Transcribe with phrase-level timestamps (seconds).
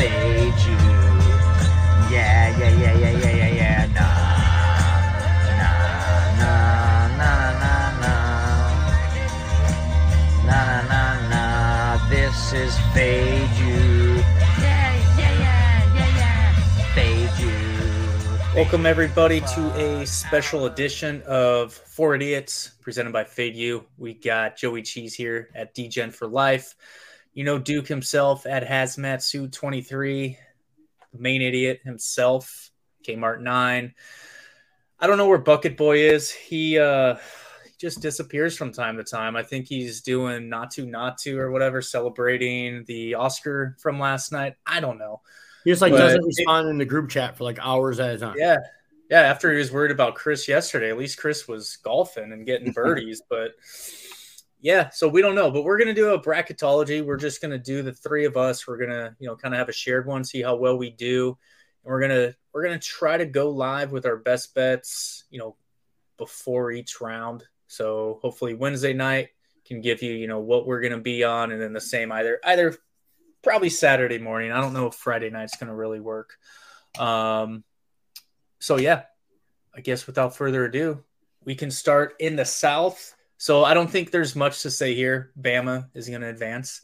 [0.00, 0.80] fade you.
[2.08, 3.80] Yeah, yeah, yeah, yeah, yeah, yeah, yeah.
[3.92, 4.16] Nah,
[5.60, 5.76] nah,
[6.40, 6.56] nah,
[7.20, 8.16] nah, nah, nah.
[10.46, 12.08] Nah, nah, nah, nah.
[12.08, 14.24] This is fade you.
[14.56, 16.94] Yeah, yeah, yeah, yeah, yeah.
[16.94, 17.52] Fade U.
[18.56, 23.84] Welcome everybody to a special edition of Four Idiots presented by Fade U.
[23.98, 26.74] We got Joey Cheese here at Degen for Life.
[27.32, 30.36] You know Duke himself at Hazmat Suit 23,
[31.12, 32.70] the main idiot himself,
[33.06, 33.94] Kmart 9.
[34.98, 36.30] I don't know where Bucket Boy is.
[36.30, 37.14] He uh
[37.64, 39.36] he just disappears from time to time.
[39.36, 44.32] I think he's doing not to not to or whatever, celebrating the Oscar from last
[44.32, 44.54] night.
[44.66, 45.20] I don't know.
[45.64, 48.18] He just like But- doesn't respond in the group chat for like hours at a
[48.18, 48.34] time.
[48.36, 48.56] Yeah.
[49.08, 49.20] Yeah.
[49.22, 53.22] After he was worried about Chris yesterday, at least Chris was golfing and getting birdies.
[53.30, 53.52] but
[54.60, 55.50] yeah, so we don't know.
[55.50, 57.04] But we're to do a bracketology.
[57.04, 58.66] We're just to do the three of us.
[58.66, 61.38] We're to, you know, kind of have a shared one, see how well we do.
[61.84, 65.56] And we're to, we're to try to go live with our best bets, you know,
[66.18, 67.44] before each round.
[67.66, 69.28] So hopefully Wednesday night
[69.64, 71.52] can give you, you know, what we're to be on.
[71.52, 72.76] And then the same either, either
[73.42, 74.52] probably Saturday morning.
[74.52, 76.36] I don't know if Friday night's to really work.
[76.98, 77.64] Um,
[78.58, 79.04] so yeah,
[79.74, 81.02] I guess without further ado,
[81.44, 83.14] we can start in the South.
[83.40, 85.32] So I don't think there's much to say here.
[85.40, 86.82] Bama is going to advance.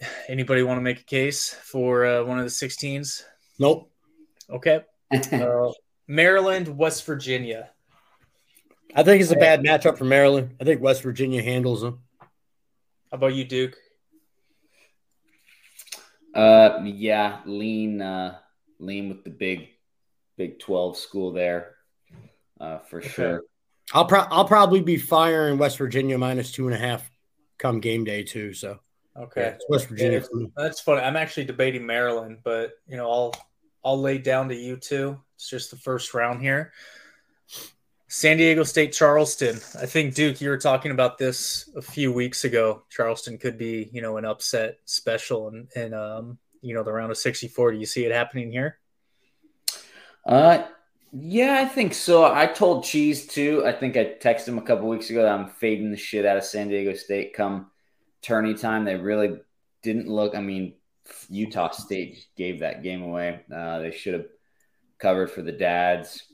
[0.28, 3.24] Anybody want to make a case for uh, one of the 16s?
[3.58, 3.90] Nope.
[4.48, 4.82] Okay.
[5.32, 5.70] Uh,
[6.08, 7.70] Maryland, West Virginia.
[8.94, 10.54] I think it's a bad matchup for Maryland.
[10.60, 12.00] I think West Virginia handles them.
[12.20, 12.26] How
[13.12, 13.76] about you, Duke?
[16.34, 18.38] Uh, yeah, lean, uh,
[18.78, 19.68] lean with the big,
[20.36, 21.76] Big Twelve school there,
[22.60, 23.42] uh, for sure.
[23.94, 27.08] I'll pro- I'll probably be firing West Virginia minus two and a half
[27.58, 28.52] come game day too.
[28.52, 28.80] So
[29.16, 29.42] yeah, Okay.
[29.54, 30.22] it's West Virginia.
[30.34, 30.46] Yeah.
[30.56, 31.02] That's funny.
[31.02, 33.34] I'm actually debating Maryland, but you know, I'll
[33.84, 35.20] I'll lay down to you two.
[35.36, 36.72] It's just the first round here.
[38.08, 39.56] San Diego State, Charleston.
[39.80, 42.82] I think Duke, you were talking about this a few weeks ago.
[42.88, 47.10] Charleston could be, you know, an upset special and and um, you know, the round
[47.10, 47.72] of 64.
[47.72, 48.78] Do you see it happening here?
[50.24, 50.64] Uh,
[51.12, 52.24] yeah, I think so.
[52.32, 53.64] I told Cheese too.
[53.64, 56.36] I think I texted him a couple weeks ago that I'm fading the shit out
[56.36, 57.70] of San Diego State come
[58.22, 58.84] tourney time.
[58.84, 59.38] They really
[59.82, 60.34] didn't look.
[60.34, 60.74] I mean,
[61.28, 63.40] Utah State gave that game away.
[63.54, 64.26] Uh, they should have
[64.98, 66.24] covered for the dads.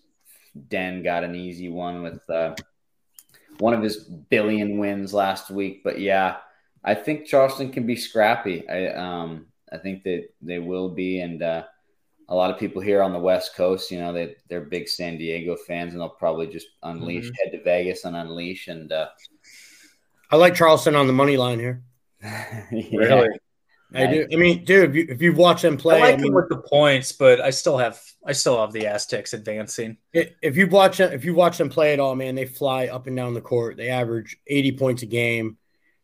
[0.69, 2.55] Den got an easy one with uh,
[3.59, 5.82] one of his billion wins last week.
[5.84, 6.38] But yeah,
[6.84, 8.69] I think Charleston can be scrappy.
[8.69, 11.65] I um I think that they will be, and uh,
[12.32, 15.19] a lot of people here on the West Coast, you know, they they're big San
[15.19, 17.34] Diego fans, and they'll probably just unleash, Mhm.
[17.44, 19.09] head to Vegas and unleash, and uh,
[20.31, 21.82] I like Charleston on the money line here.
[22.72, 23.26] yeah.
[23.94, 24.26] I do.
[24.32, 26.34] I mean, dude, if, you, if you've watched them play, I like I mean, them
[26.34, 29.99] with the points, but I still have I still have the Aztecs advancing.
[30.14, 33.06] if you've watched them, if you watch them play at all, man, they fly up
[33.06, 33.76] and down the court.
[33.76, 35.59] They average 80 points a game.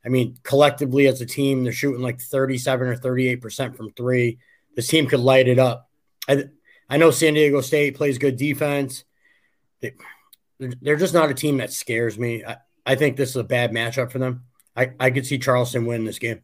[0.04, 4.38] I mean, collectively as a team, they're shooting like 37 or 38 percent from three.
[4.76, 5.87] This team could light it up.
[6.28, 6.44] I
[6.88, 9.04] I know San Diego State plays good defense.
[9.80, 9.94] They,
[10.58, 12.44] they're, they're just not a team that scares me.
[12.44, 14.44] I, I think this is a bad matchup for them.
[14.76, 16.42] I, I could see Charleston win this game.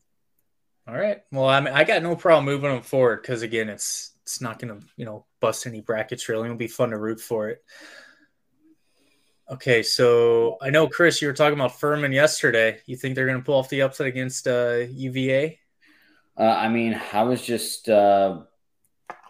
[0.86, 1.22] All right.
[1.32, 4.58] Well, I mean, I got no problem moving them forward because again, it's it's not
[4.58, 6.44] going to you know bust any brackets really.
[6.44, 7.62] It'll be fun to root for it.
[9.50, 12.80] Okay, so I know Chris, you were talking about Furman yesterday.
[12.86, 15.60] You think they're going to pull off the upset against uh, UVA?
[16.36, 18.40] Uh, I mean, I was just uh,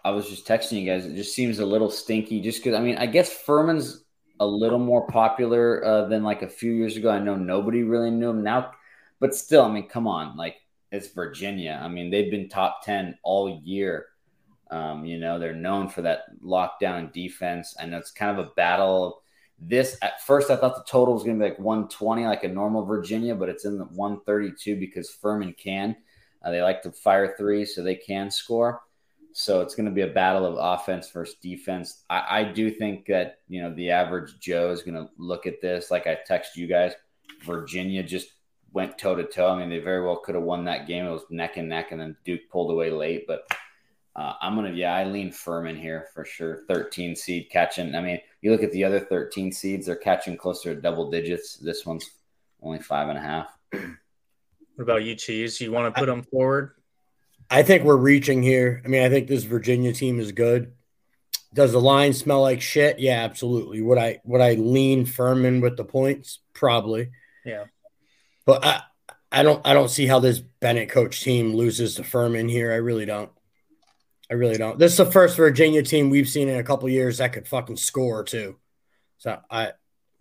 [0.05, 1.07] I was just texting you guys.
[1.07, 2.77] It just seems a little stinky, just because.
[2.77, 4.03] I mean, I guess Furman's
[4.39, 7.09] a little more popular uh, than like a few years ago.
[7.09, 8.69] I know nobody really knew him now,
[9.19, 10.57] but still, I mean, come on, like
[10.91, 11.81] it's Virginia.
[11.81, 14.05] I mean, they've been top ten all year.
[14.69, 17.75] Um, you know, they're known for that lockdown defense.
[17.79, 19.23] I know it's kind of a battle.
[19.57, 22.47] This at first, I thought the total was going to be like 120, like a
[22.47, 25.95] normal Virginia, but it's in the 132 because Furman can.
[26.43, 28.81] Uh, they like to fire three, so they can score.
[29.37, 32.05] So it's going to be a battle of offense versus defense.
[32.09, 35.59] I, I do think that you know the average Joe is going to look at
[35.59, 36.93] this like I text you guys.
[37.43, 38.29] Virginia just
[38.71, 39.49] went toe to toe.
[39.49, 41.05] I mean, they very well could have won that game.
[41.05, 43.27] It was neck and neck, and then Duke pulled away late.
[43.27, 43.45] But
[44.15, 46.63] uh, I'm gonna, yeah, I lean Furman here for sure.
[46.69, 47.93] 13 seed catching.
[47.93, 51.57] I mean, you look at the other 13 seeds; they're catching closer to double digits.
[51.57, 52.09] This one's
[52.61, 53.47] only five and a half.
[53.71, 55.59] What about you, Cheese?
[55.59, 56.71] You want to put them forward?
[57.49, 58.81] I think we're reaching here.
[58.83, 60.73] I mean, I think this Virginia team is good.
[61.53, 62.99] Does the line smell like shit?
[62.99, 63.81] Yeah, absolutely.
[63.81, 66.39] Would I would I lean Furman with the points?
[66.53, 67.11] Probably.
[67.45, 67.65] Yeah.
[68.45, 68.81] But I
[69.31, 72.71] I don't I don't see how this Bennett coach team loses to Furman here.
[72.71, 73.31] I really don't.
[74.29, 74.79] I really don't.
[74.79, 77.77] This is the first Virginia team we've seen in a couple years that could fucking
[77.77, 78.57] score too.
[79.19, 79.73] So I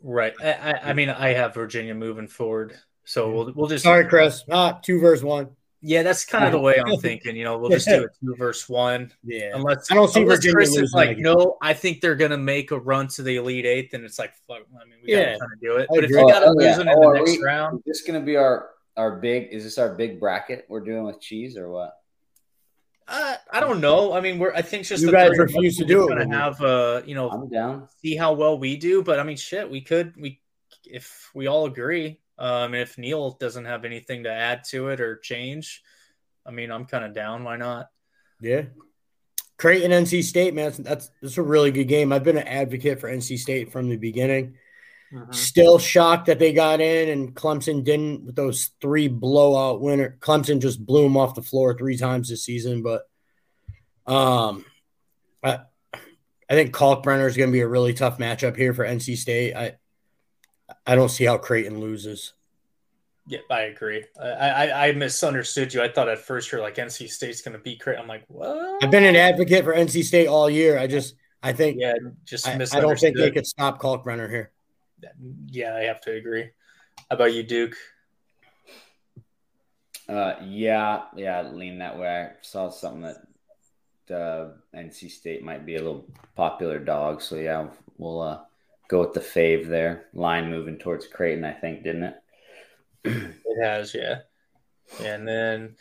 [0.03, 0.35] right.
[0.41, 2.79] I, I, I mean I have Virginia moving forward.
[3.05, 4.44] So we'll we'll just sorry, Chris.
[4.50, 5.49] Ah, two versus one.
[5.86, 7.36] Yeah, that's kind of the way I'm thinking.
[7.36, 9.12] You know, we'll just do a two versus one.
[9.22, 9.50] Yeah.
[9.54, 12.38] Unless I don't see unless Virginia Chris is like, that no, I think they're gonna
[12.38, 14.62] make a run to the Elite Eight, and it's like, fuck.
[14.81, 15.25] I mean, we Yeah.
[15.34, 15.82] gotta kind of do it.
[15.82, 16.20] I But if agree.
[16.22, 16.69] you got to Oh, yeah.
[16.70, 19.16] lose it in Oh, the next we- round, Is this going to be our our
[19.20, 19.48] big?
[19.52, 21.92] Is this our big bracket we're doing with cheese or what?
[23.06, 24.14] uh, I don't know.
[24.14, 25.84] I mean, we're I think it's just You the guys three of us refuse to
[25.84, 27.88] do it Gonna have uh, you know, I'm down.
[28.00, 29.02] see how well we do.
[29.02, 30.40] But I mean, shit, we could we
[30.87, 32.20] if we all agree.
[32.38, 35.82] Um, if Neil doesn't have anything to add to it or change,
[36.46, 37.44] I mean, I'm kind of down.
[37.44, 37.88] Why not?
[38.40, 38.64] Yeah.
[39.56, 42.12] Creighton, NC State, man, that's, that's that's a really good game.
[42.12, 44.56] I've been an advocate for NC State from the beginning.
[45.31, 50.16] Still shocked that they got in and Clemson didn't with those three blowout winner.
[50.19, 53.02] Clemson just blew them off the floor three times this season, but
[54.12, 54.64] um,
[55.40, 55.60] I
[55.94, 59.54] I think Kalkbrenner is going to be a really tough matchup here for NC State.
[59.54, 59.76] I
[60.87, 62.32] I don't see how Creighton loses.
[63.26, 64.05] Yeah, I agree.
[64.20, 65.82] I, I I misunderstood you.
[65.82, 68.02] I thought at first you're like NC State's going to beat Creighton.
[68.02, 68.82] I'm like, what?
[68.82, 70.78] I've been an advocate for NC State all year.
[70.78, 71.94] I just I think yeah,
[72.25, 74.50] just I, I don't think they could stop Kalkbrenner here.
[75.46, 76.50] Yeah, I have to agree.
[77.11, 77.76] How about you, Duke?
[80.08, 82.08] Uh, yeah, yeah, lean that way.
[82.08, 83.14] I saw something
[84.06, 86.06] that uh, NC State might be a little
[86.37, 88.40] popular dog, so yeah, we'll uh,
[88.88, 90.06] go with the fave there.
[90.14, 92.14] Line moving towards Creighton, I think, didn't it?
[93.46, 94.20] It has, yeah.
[95.00, 95.76] And then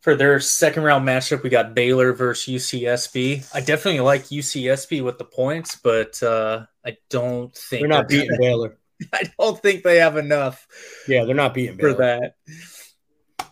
[0.00, 3.50] for their second round matchup, we got Baylor versus UCSB.
[3.54, 8.20] I definitely like UCSB with the points, but uh, I don't think They're not they're-
[8.22, 8.78] beating Baylor.
[9.12, 10.66] I don't think they have enough
[11.08, 12.34] Yeah, they're not beating for that.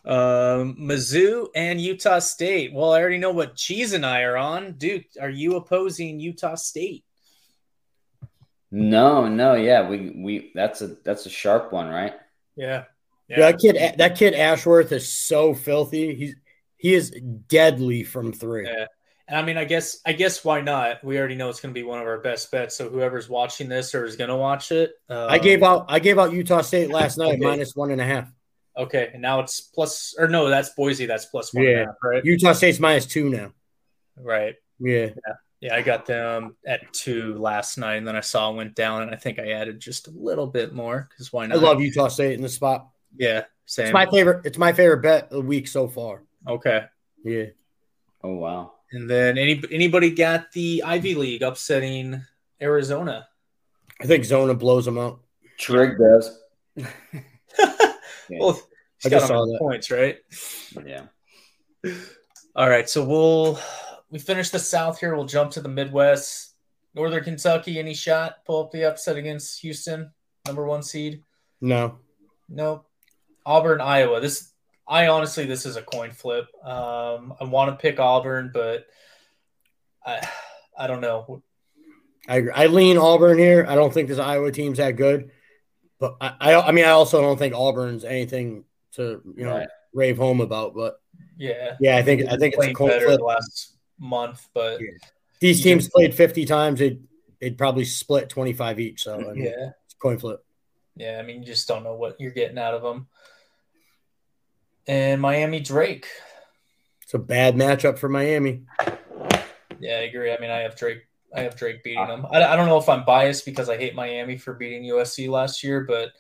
[0.05, 2.73] Um, Mizzou and Utah State.
[2.73, 4.73] Well, I already know what Cheese and I are on.
[4.73, 7.05] Duke, are you opposing Utah State?
[8.73, 12.15] No, no, yeah, we we that's a that's a sharp one, right?
[12.57, 12.85] Yeah.
[13.29, 16.15] That kid, that kid Ashworth is so filthy.
[16.15, 16.35] He's
[16.77, 17.11] he is
[17.49, 18.67] deadly from three.
[18.67, 18.87] Yeah.
[19.29, 21.03] And I mean, I guess, I guess why not?
[21.05, 22.77] We already know it's going to be one of our best bets.
[22.77, 26.01] So whoever's watching this or is going to watch it, um, I gave out I
[26.01, 28.31] gave out Utah State last night minus one and a half.
[28.77, 31.07] Okay, and now it's plus, or no, that's Boise.
[31.07, 31.87] That's plus one and a Yeah.
[31.87, 32.25] half, right?
[32.25, 33.53] Utah State's minus two now.
[34.17, 34.57] Right.
[34.79, 35.35] Yeah, Yeah,
[35.71, 39.11] I got them at two last night, and then I saw it went down, and
[39.13, 41.59] I think I added just a little bit more because why not?
[41.59, 42.89] I love Utah State in this spot.
[43.17, 43.87] Yeah, same.
[43.87, 44.47] It's my favorite.
[44.47, 46.25] It's my favorite bet of the week so far.
[46.49, 46.87] okay.
[47.25, 47.45] Yeah,
[48.25, 48.73] Oh wow.
[48.91, 52.21] And then any anybody got the Ivy League upsetting
[52.61, 53.29] Arizona?
[54.01, 55.21] I think Zona blows them out.
[55.59, 56.41] Trig does.
[56.77, 56.91] well,
[57.61, 57.93] I
[58.31, 59.59] he's got just them saw that.
[59.61, 60.19] points, right?
[60.85, 61.05] Yeah.
[62.55, 63.59] All right, so we'll
[64.13, 65.17] we finish the South here.
[65.17, 66.51] We'll jump to the Midwest.
[66.95, 68.45] Northern Kentucky, any shot?
[68.45, 70.13] Pull up the upset against Houston,
[70.47, 71.25] number one seed.
[71.61, 71.99] No,
[72.49, 72.87] Nope.
[73.47, 74.21] Auburn, Iowa.
[74.21, 74.53] This
[74.87, 76.47] I honestly this is a coin flip.
[76.65, 78.87] Um, I want to pick Auburn, but
[80.05, 80.21] I
[80.79, 81.43] I don't know.
[82.29, 82.43] I.
[82.55, 83.65] I lean Auburn here.
[83.69, 85.31] I don't think this Iowa team's that good,
[85.99, 89.69] but I I, I mean I also don't think Auburn's anything to you know Right.
[89.95, 90.75] rave home about.
[90.75, 91.01] But
[91.39, 93.19] Yeah, yeah, I think I think it's a playing coin flip.
[93.19, 94.89] the last month, but Yeah.
[95.41, 96.79] These teams played fifty times.
[96.79, 97.03] They'd
[97.41, 99.03] they'd probably split twenty five each.
[99.03, 100.45] So I mean, yeah, it's a coin flip.
[100.95, 101.19] yeah.
[101.19, 103.09] I mean, you just don't know what you're getting out of them.
[104.87, 106.07] And Miami Drake.
[107.03, 108.63] It's a bad matchup for Miami.
[109.81, 110.33] Yeah, I agree.
[110.33, 111.03] I mean, I have Drake.
[111.35, 112.27] I have Drake beating them.
[112.31, 115.65] I, I don't know if I'm biased because I hate Miami for beating USC last
[115.65, 116.11] year, but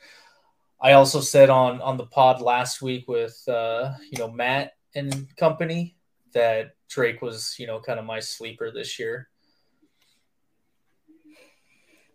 [0.80, 5.28] I also said on on the pod last week with uh, you know Matt and
[5.36, 5.96] company
[6.34, 9.28] that Drake was you know kind of my sleeper this year.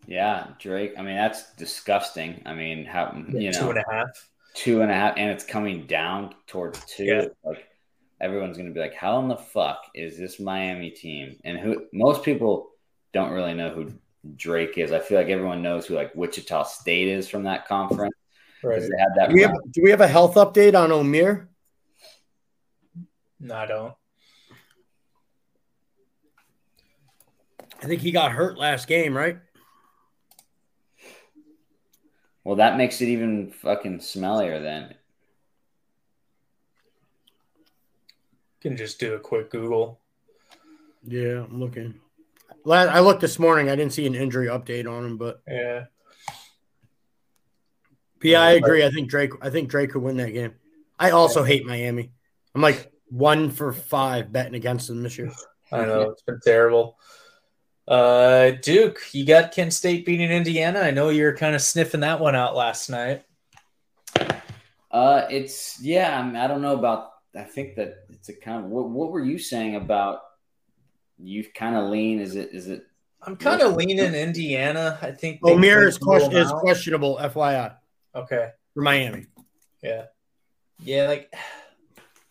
[0.06, 0.94] Yeah, Drake.
[0.98, 2.42] I mean, that's disgusting.
[2.46, 4.30] I mean, how you know two and a half.
[4.54, 7.04] two and a half, and it's coming down towards two.
[7.04, 7.26] Yeah.
[7.44, 7.68] Like
[8.22, 12.24] everyone's gonna be like, "How in the fuck is this Miami team?" And who most
[12.24, 12.70] people
[13.14, 13.92] don't really know who
[14.36, 14.92] Drake is.
[14.94, 18.14] I feel like everyone knows who like Wichita State is from that conference
[18.64, 18.76] Right.
[18.76, 19.30] because they had that.
[19.30, 21.48] Do we have do we have a health update on Omier?
[23.40, 23.94] No, I don't.
[27.82, 29.38] I think he got hurt last game, right?
[32.44, 34.62] Well, that makes it even fucking smellier.
[34.62, 34.96] Then
[38.62, 40.00] Can just do a quick Google.
[41.04, 42.00] Yeah, I'm looking.
[42.64, 43.70] La- I looked this morning.
[43.70, 45.86] I didn't see an injury update on him, but Yeah.
[48.24, 48.84] yeah, I agree.
[48.84, 49.32] I think Drake.
[49.42, 50.56] I think Drake could win that game.
[50.98, 52.12] I also hate Miami.
[52.56, 55.32] I'm like one for five betting against them this year.
[55.72, 56.98] I know it's been terrible.
[57.88, 60.80] Uh, Duke, you got Kent State beating Indiana.
[60.80, 63.24] I know you're kind of sniffing that one out last night.
[64.92, 66.20] Uh, it's yeah.
[66.20, 67.12] I, mean, I don't know about.
[67.36, 68.70] I think that it's a kind of.
[68.70, 70.22] What, what were you saying about?
[71.18, 72.20] You kind of lean.
[72.20, 72.50] Is it?
[72.52, 72.84] Is it?
[73.22, 74.98] I'm kind of leaning Indiana.
[75.02, 77.18] I think they Omier is, question, is questionable.
[77.22, 77.76] FYI.
[78.16, 78.50] Okay.
[78.74, 79.26] For Miami.
[79.82, 80.06] Yeah.
[80.84, 81.34] Yeah, like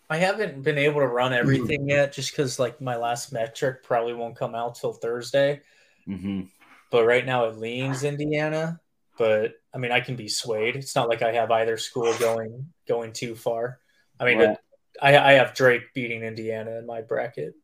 [0.09, 1.91] I haven't been able to run everything mm-hmm.
[1.91, 5.61] yet, just because like my last metric probably won't come out till Thursday.
[6.07, 6.43] Mm-hmm.
[6.91, 8.81] But right now it leans Indiana.
[9.19, 10.77] But I mean, I can be swayed.
[10.77, 13.81] It's not like I have either school going going too far.
[14.21, 14.57] I mean, right.
[15.01, 17.55] I, I have Drake beating Indiana in my bracket.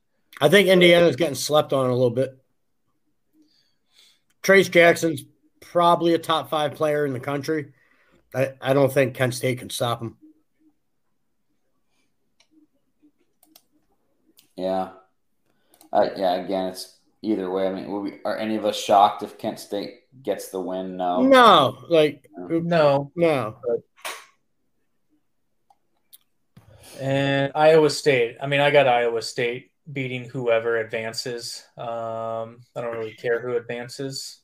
[0.41, 2.37] I think Indiana's getting slept on a little bit.
[4.43, 5.23] Trayce Jackson's
[5.61, 7.73] probably a top five player in the country.
[8.35, 10.17] I, I don't think Kent State can stop him.
[14.57, 14.91] Yeah.
[15.93, 17.67] Uh, yeah, again, it's either way.
[17.67, 20.97] I mean, we, are any of us shocked if Kent State gets the win?
[20.97, 21.23] No.
[21.23, 23.59] No, like no, no.
[27.01, 28.37] And Iowa State.
[28.43, 31.65] I mean, I got Iowa State beating whoever advances.
[31.77, 34.41] Um, I don't really care who advances.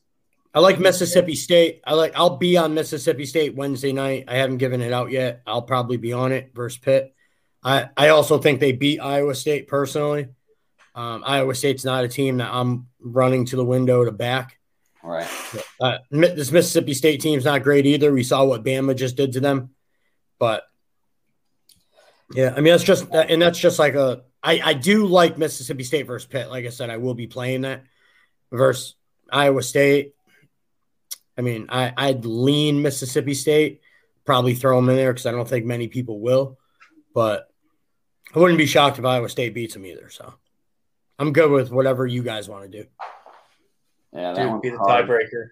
[0.53, 1.81] I like Mississippi State.
[1.85, 2.13] I like.
[2.15, 4.25] I'll be on Mississippi State Wednesday night.
[4.27, 5.41] I haven't given it out yet.
[5.45, 7.13] I'll probably be on it versus Pitt.
[7.63, 10.27] I I also think they beat Iowa State personally.
[10.95, 14.57] Um, Iowa State's not a team that I'm running to the window to back.
[15.03, 15.27] All right.
[15.79, 18.11] Uh, this Mississippi State team's not great either.
[18.11, 19.69] We saw what Bama just did to them,
[20.39, 20.63] but
[22.33, 24.23] yeah, I mean that's just and that's just like a.
[24.43, 26.49] I I do like Mississippi State versus Pitt.
[26.49, 27.83] Like I said, I will be playing that
[28.51, 28.95] versus
[29.31, 30.15] Iowa State.
[31.37, 33.81] I mean, I I'd lean Mississippi State,
[34.25, 36.57] probably throw them in there because I don't think many people will,
[37.13, 37.49] but
[38.33, 40.09] I wouldn't be shocked if Iowa State beats them either.
[40.09, 40.33] So
[41.17, 42.87] I'm good with whatever you guys want to do.
[44.13, 45.49] Yeah, that would be the tiebreaker.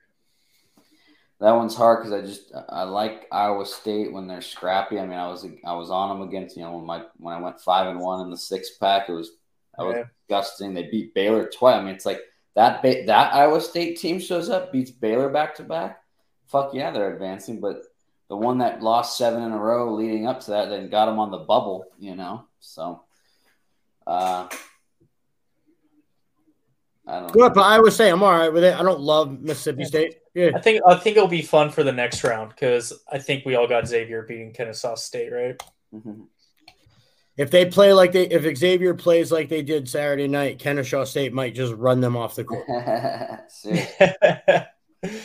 [1.39, 4.99] That one's hard because I just I like Iowa State when they're scrappy.
[4.99, 7.39] I mean, I was I was on them against you know when my when I
[7.39, 9.31] went five and one in the six pack, it was
[9.77, 10.03] that was yeah.
[10.27, 10.73] disgusting.
[10.73, 11.75] They beat Baylor twice.
[11.75, 12.21] I mean, it's like
[12.55, 16.01] that that Iowa State team shows up beats Baylor back to back.
[16.47, 17.59] Fuck yeah, they're advancing.
[17.59, 17.83] But
[18.29, 21.19] the one that lost seven in a row leading up to that, then got them
[21.19, 21.85] on the bubble.
[21.99, 23.03] You know, so.
[24.05, 24.47] Uh,
[27.07, 28.77] I don't Good, but I would say I'm all right with it.
[28.77, 29.87] I don't love Mississippi yeah.
[29.87, 30.17] State.
[30.33, 30.49] Yeah.
[30.53, 33.55] I think I think it'll be fun for the next round because I think we
[33.55, 35.63] all got Xavier beating Kennesaw State, right?
[35.93, 36.23] Mm-hmm.
[37.37, 41.33] If they play like they, if Xavier plays like they did Saturday night, Kennesaw State
[41.33, 42.67] might just run them off the court.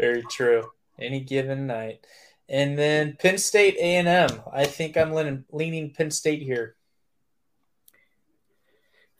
[0.00, 0.70] Very true.
[0.98, 2.06] Any given night,
[2.50, 4.42] and then Penn State A and M.
[4.52, 6.74] I think I'm leaning, leaning Penn State here.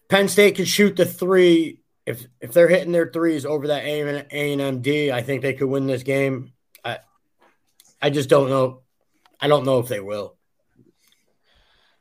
[0.08, 4.26] Penn State can shoot the three if if they're hitting their threes over that A
[4.30, 6.52] and M D, I think they could win this game.
[6.84, 6.99] I
[8.02, 8.82] I just don't know.
[9.40, 10.37] I don't know if they will.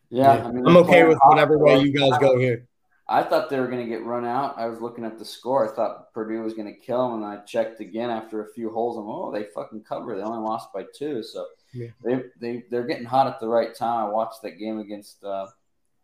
[0.10, 0.48] Yeah, yeah.
[0.48, 2.66] I mean, I'm okay with whatever way you guys go here.
[3.12, 4.60] I thought they were going to get run out.
[4.60, 5.68] I was looking at the score.
[5.68, 8.70] I thought Purdue was going to kill them, and I checked again after a few
[8.70, 8.98] holes.
[8.98, 10.18] And oh, they fucking covered.
[10.18, 11.88] They only lost by two, so yeah.
[12.04, 14.06] they they they're getting hot at the right time.
[14.06, 15.48] I watched that game against uh,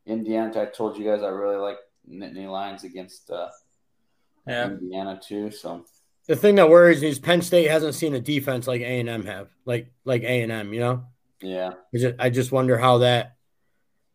[0.08, 0.60] Indiana.
[0.60, 1.78] I told you guys I really like
[2.10, 3.50] Nittany Lions against uh,
[4.48, 4.66] yeah.
[4.66, 5.52] Indiana too.
[5.52, 5.86] So
[6.28, 9.10] the thing that worries me is Penn State hasn't seen a defense like A and
[9.10, 10.74] M have, like like A and M.
[10.74, 11.06] You know.
[11.42, 11.74] Yeah.
[11.94, 13.35] I just, I just wonder how that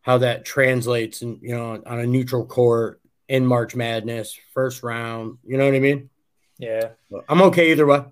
[0.02, 5.38] how that translates, and you know, on a neutral court in March Madness, first round.
[5.44, 6.10] You know what I mean?
[6.58, 6.90] Yeah.
[7.28, 8.04] I'm okay either way.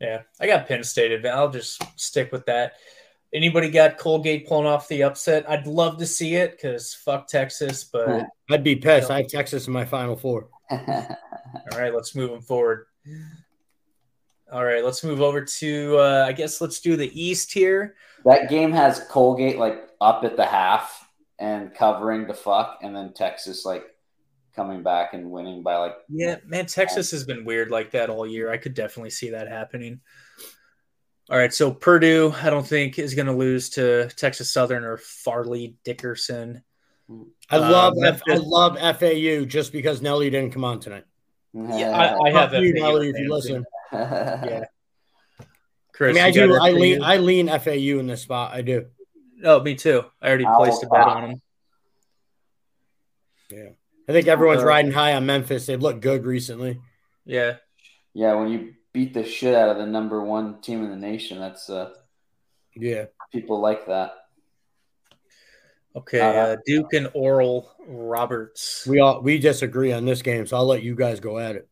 [0.00, 1.24] Yeah, I got Penn State.
[1.26, 2.74] I'll just stick with that.
[3.32, 5.48] Anybody got Colgate pulling off the upset?
[5.48, 9.10] I'd love to see it because fuck Texas, but I'd be pissed.
[9.10, 10.48] I have Texas in my Final Four.
[10.70, 12.86] All right, let's move them forward.
[14.52, 17.96] All right, let's move over to uh, I guess let's do the East here.
[18.24, 23.12] That game has Colgate like up at the half and covering the fuck, and then
[23.12, 23.84] Texas like
[24.54, 26.66] coming back and winning by like yeah, man.
[26.66, 28.50] Texas has been weird like that all year.
[28.50, 30.00] I could definitely see that happening.
[31.28, 34.96] All right, so Purdue, I don't think is going to lose to Texas Southern or
[34.96, 36.62] Fairleigh Dickinson.
[37.50, 41.04] I love um, F- I love FAU just because Nelly didn't come on tonight.
[41.52, 43.64] Yeah, I, I have you, Nelly, if you listen.
[43.92, 44.64] Yeah,
[45.92, 46.54] Chris, I mean, I do.
[46.54, 47.02] I lean.
[47.02, 48.52] I lean FAU in this spot.
[48.52, 48.86] I do.
[49.44, 50.04] Oh, me too.
[50.20, 51.42] I already oh, placed a bet on them.
[53.50, 53.68] Yeah,
[54.08, 55.66] I think everyone's uh, riding high on Memphis.
[55.66, 56.80] They've looked good recently.
[57.24, 57.56] Yeah,
[58.12, 58.34] yeah.
[58.34, 61.70] When you beat the shit out of the number one team in the nation, that's
[61.70, 61.92] uh,
[62.74, 63.06] yeah.
[63.32, 64.14] People like that.
[65.96, 68.86] Okay, Uh, uh, Duke and Oral Roberts.
[68.86, 71.68] We all we disagree on this game, so I'll let you guys go at it.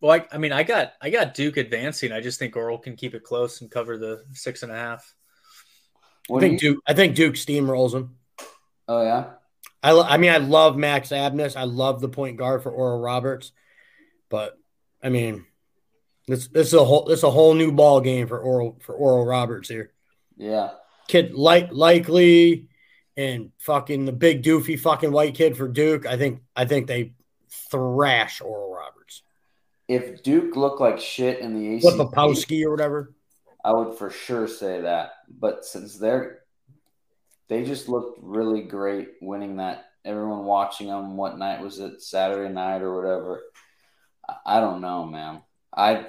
[0.00, 2.12] Well, I, I mean, I got I got Duke advancing.
[2.12, 5.14] I just think Oral can keep it close and cover the six and a half.
[5.94, 6.82] I What do think you, Duke.
[6.86, 8.16] I think Duke steamrolls them.
[8.88, 9.24] oh yeah.
[9.82, 11.56] I, lo- I mean, I love Max Abmas.
[11.56, 13.52] I love the point guard for Oral Roberts,
[14.30, 14.58] but
[15.02, 15.44] I mean,
[16.26, 18.94] this this is a whole this is a whole new ball game for Oral for
[18.94, 19.92] Oral Roberts here.
[20.38, 20.70] Yeah.
[21.06, 22.68] Kid like likely
[23.16, 26.06] and fucking the big doofy fucking white kid for Duke.
[26.06, 27.12] I think I think they
[27.70, 28.93] thrash Oral Roberts.
[29.88, 33.14] If Duke looked like shit in the What ACC, Papowski or whatever.
[33.64, 35.12] I would for sure say that.
[35.28, 36.44] But since they're
[37.48, 39.86] they just looked really great winning that.
[40.04, 41.16] Everyone watching them.
[41.16, 42.02] What night was it?
[42.02, 43.42] Saturday night or whatever.
[44.44, 45.42] I, don't know, man.
[45.74, 46.06] I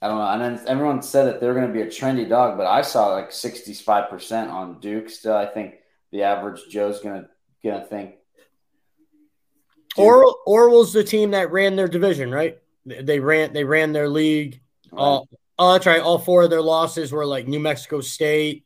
[0.00, 0.28] I don't know.
[0.28, 3.08] And then everyone said that they're going to be a trendy dog, but I saw
[3.08, 5.08] like sixty five percent on Duke.
[5.08, 5.76] Still, I think
[6.12, 7.28] the average Joe's gonna
[7.62, 8.16] gonna think.
[9.96, 10.04] Duke.
[10.04, 12.58] Oral Oral's the team that ran their division, right?
[12.86, 14.60] They they ran they ran their league.
[14.92, 16.00] All oh, that's right.
[16.00, 18.64] All four of their losses were like New Mexico State,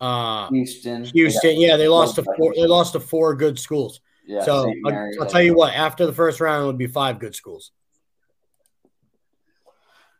[0.00, 1.60] uh, Houston, Houston.
[1.60, 2.54] Yeah, they lost to four.
[2.54, 4.00] They lost to four good schools.
[4.26, 5.72] Yeah, so I'll, I'll tell you what.
[5.74, 7.70] After the first round, it would be five good schools.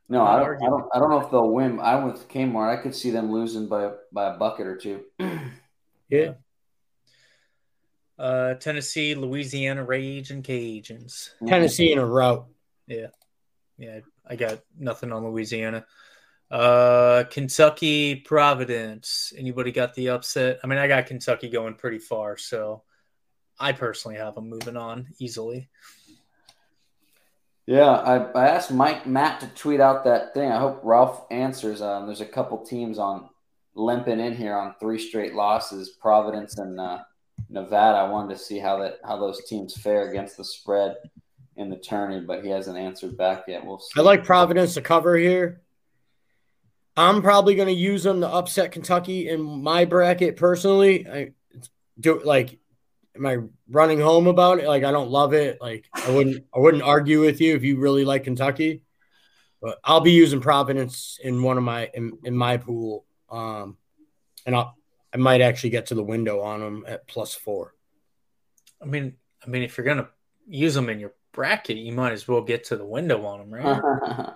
[0.09, 0.85] No, I don't, I don't.
[0.95, 1.81] I don't know if they'll win.
[1.81, 2.79] I'm with Kmart.
[2.79, 5.05] I could see them losing by by a bucket or two.
[6.09, 6.35] Yeah.
[8.19, 11.31] Uh, Tennessee, Louisiana Ragin' Cajuns.
[11.47, 12.47] Tennessee in a row.
[12.87, 13.09] Yeah,
[13.79, 14.01] Yeah.
[14.29, 15.87] I got nothing on Louisiana.
[16.51, 19.33] Uh, Kentucky, Providence.
[19.37, 20.59] Anybody got the upset?
[20.63, 22.83] I mean, I got Kentucky going pretty far, so
[23.59, 25.69] I personally have them moving on easily.
[27.67, 30.53] Yeah, I, I asked Mike Matt to tweet out that thing.
[30.53, 31.83] I hope Ralph answers.
[31.83, 33.29] Um, there's a couple teams on
[33.75, 35.91] limping in here on three straight losses.
[35.91, 36.99] Providence and uh,
[37.49, 37.99] Nevada.
[37.99, 40.97] I wanted to see how that how those teams fare against the spread
[41.57, 43.65] in the tourney, but he hasn't answered back yet.
[43.65, 43.99] We'll see.
[43.99, 45.63] I like Providence to cover here.
[46.97, 51.07] I'm probably going to use them to upset Kentucky in my bracket personally.
[51.07, 51.33] I
[52.01, 52.59] do like,
[53.15, 53.39] am I
[53.71, 54.67] running home about it?
[54.67, 55.59] Like, I don't love it.
[55.61, 58.83] Like, I wouldn't, I wouldn't argue with you if you really like Kentucky,
[59.61, 63.05] but I'll be using Providence in one of my in, in my pool.
[63.31, 63.77] Um,
[64.47, 64.75] and I'll,
[65.17, 67.75] I might actually get to the window on them at plus four.
[68.83, 70.11] I mean, I mean, if you're gonna
[70.47, 73.55] use them in your bracket, you might as well get to the window on them,
[73.55, 74.35] right?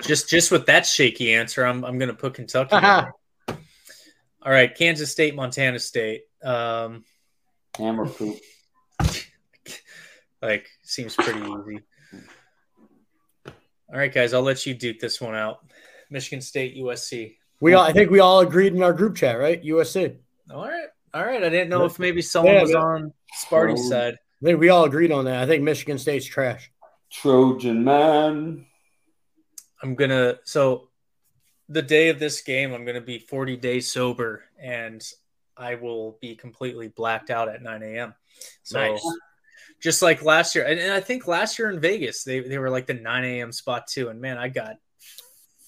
[0.00, 2.76] just, just with that shaky answer, I'm, I'm gonna put Kentucky.
[2.76, 3.10] All
[4.42, 6.22] right, Kansas State, Montana State.
[6.42, 7.04] Um,
[7.76, 8.38] Hammer poop.
[10.40, 11.80] like seems pretty easy.
[13.46, 15.58] All right, guys, I'll let you duke this one out.
[16.08, 17.36] Michigan State, USC.
[17.60, 19.62] We all, I think we all agreed in our group chat, right?
[19.62, 20.16] USC.
[20.52, 21.42] All right, all right.
[21.44, 22.78] I didn't know if maybe someone Yeah, was yeah.
[22.78, 23.90] on Sparty's Oh.
[23.90, 24.14] side.
[24.14, 25.42] I think we all agreed on that.
[25.42, 26.70] I think Michigan State's trash.
[27.12, 28.66] Trojan man.
[29.82, 30.88] I'm gonna so
[31.68, 35.02] the day of this game, I'm gonna be 40 days sober, and
[35.56, 38.14] I will be completely blacked out at 9 a.m.
[38.62, 39.06] So Nice.
[39.80, 42.70] just like last year, and, and I think last year in Vegas, they they were
[42.70, 43.52] like the 9 a.m.
[43.52, 44.08] spot too.
[44.08, 44.76] And man, I got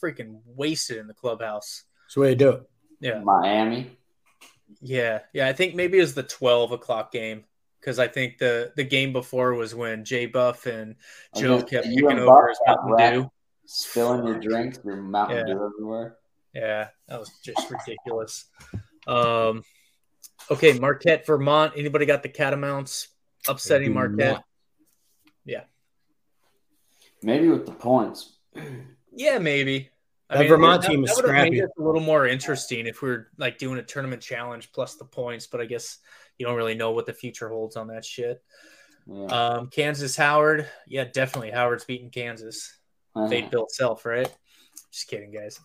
[0.03, 1.85] freaking wasted in the clubhouse.
[2.05, 2.63] That's the way to do it.
[3.01, 3.97] Yeah, Miami.
[4.81, 5.49] yeah, yeah.
[5.49, 7.45] I think maybe it was the 12 o'clock game
[7.81, 10.97] because I think the the game before was when Jay Buff and
[11.37, 13.13] Joe Okay, kept you picking over his Mountain.
[13.23, 13.31] Dew.
[13.65, 15.55] Spilling your drinks, your Mountain Yeah.
[15.55, 16.17] Dew everywhere.
[16.55, 18.45] Yeah, that was just ridiculous.
[19.07, 19.63] Um,
[20.51, 21.73] okay, Marquette, Vermont.
[21.77, 23.09] Anybody got the Catamounts
[23.49, 24.45] upsetting Marquette?
[25.45, 25.63] Yeah.
[27.23, 28.33] Maybe with the points.
[29.15, 29.89] Yeah, maybe.
[30.39, 31.59] That Vermont that- team is that made scrappy.
[31.61, 35.05] it a little more interesting if we are like doing a tournament challenge plus the
[35.05, 35.47] points.
[35.47, 35.99] But I guess
[36.39, 38.43] you don't really know what the future holds on that shit.
[39.07, 39.27] Yeah.
[39.27, 40.69] Um, Kansas, Howard.
[40.87, 41.51] Yeah, definitely.
[41.51, 42.77] Howard's beating Kansas.
[43.15, 43.29] Uh-huh.
[43.29, 44.31] Fate Bill Self, right?
[44.93, 45.61] Just kidding, guys.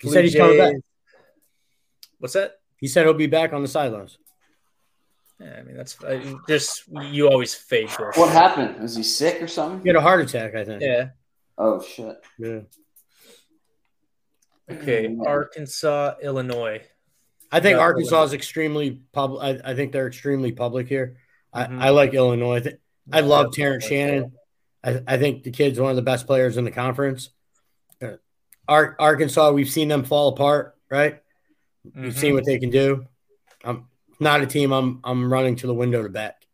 [0.00, 0.74] He said he's coming back.
[2.18, 2.56] What's that?
[2.78, 4.18] He said he'll be back on the sidelines.
[5.38, 7.88] Yeah, I mean that's I, just you always fade.
[7.90, 8.80] What happened?
[8.82, 9.80] Was he sick or something?
[9.82, 10.82] He had a heart attack, I think.
[10.82, 11.10] Yeah.
[11.56, 12.16] Oh shit.
[12.38, 12.60] Yeah.
[14.70, 15.16] Okay.
[15.26, 16.80] Arkansas, Illinois.
[17.52, 19.62] I think Yeah, Arkansas is extremely public.
[19.64, 21.16] I, I think they're extremely public here.
[21.54, 21.80] Mhm.
[21.80, 22.56] I, I like Illinois.
[22.56, 22.76] I, think
[23.12, 23.64] I love Yeah.
[23.64, 24.32] Terrence Shannon.
[24.84, 27.30] I, I think the kid's one of the best players in the conference.
[28.00, 28.12] Uh,
[28.68, 31.20] Ar- Arkansas, we've seen them fall apart, right?
[31.84, 32.18] We've Mhm.
[32.18, 33.06] seen what they can do.
[33.64, 33.86] I'm
[34.20, 36.44] not a team I'm I'm running to the window to bet.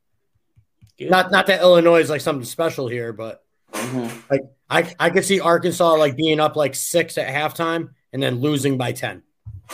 [0.99, 1.11] Good.
[1.11, 4.49] Not not that Illinois is like something special here, but Mhm.
[4.71, 8.77] I I could see Arkansas like being up like six at halftime and then losing
[8.79, 9.23] by ten.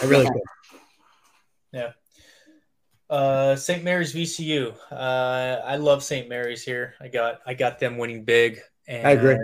[0.00, 0.40] I really could.
[1.72, 1.92] Yeah.
[3.10, 3.84] Uh, St.
[3.84, 4.74] Mary's VCU.
[4.90, 4.94] Uh,
[5.64, 6.28] I love St.
[6.28, 6.94] Mary's here.
[7.00, 9.36] I got I got them winning big, and I agree.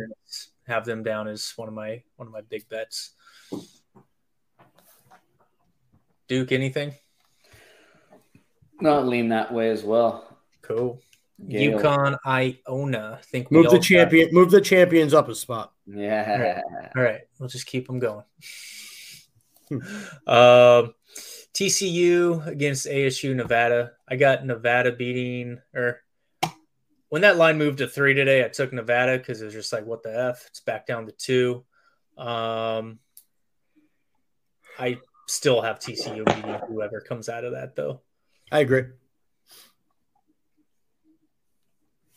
[0.67, 3.13] Have them down as one of my one of my big bets.
[6.29, 6.93] Duke, anything?
[8.81, 10.37] Not lean that way as well.
[10.63, 11.01] Cool.
[11.49, 11.79] Gale.
[11.79, 13.19] UConn, Iona.
[13.19, 14.29] I think we Move all the got- champion.
[14.33, 15.73] Move the champions up a spot.
[15.87, 16.61] Yeah.
[16.97, 18.25] All right, we'll just keep them going.
[20.27, 20.95] um,
[21.55, 23.93] TCU against ASU Nevada.
[24.09, 26.03] I got Nevada beating, or
[27.09, 29.87] when that line moved to three today, I took Nevada because it was just like,
[29.87, 30.45] what the f?
[30.49, 31.65] It's back down to two.
[32.17, 32.99] Um,
[34.79, 38.01] I still have TCU beating whoever comes out of that, though.
[38.51, 38.85] I agree.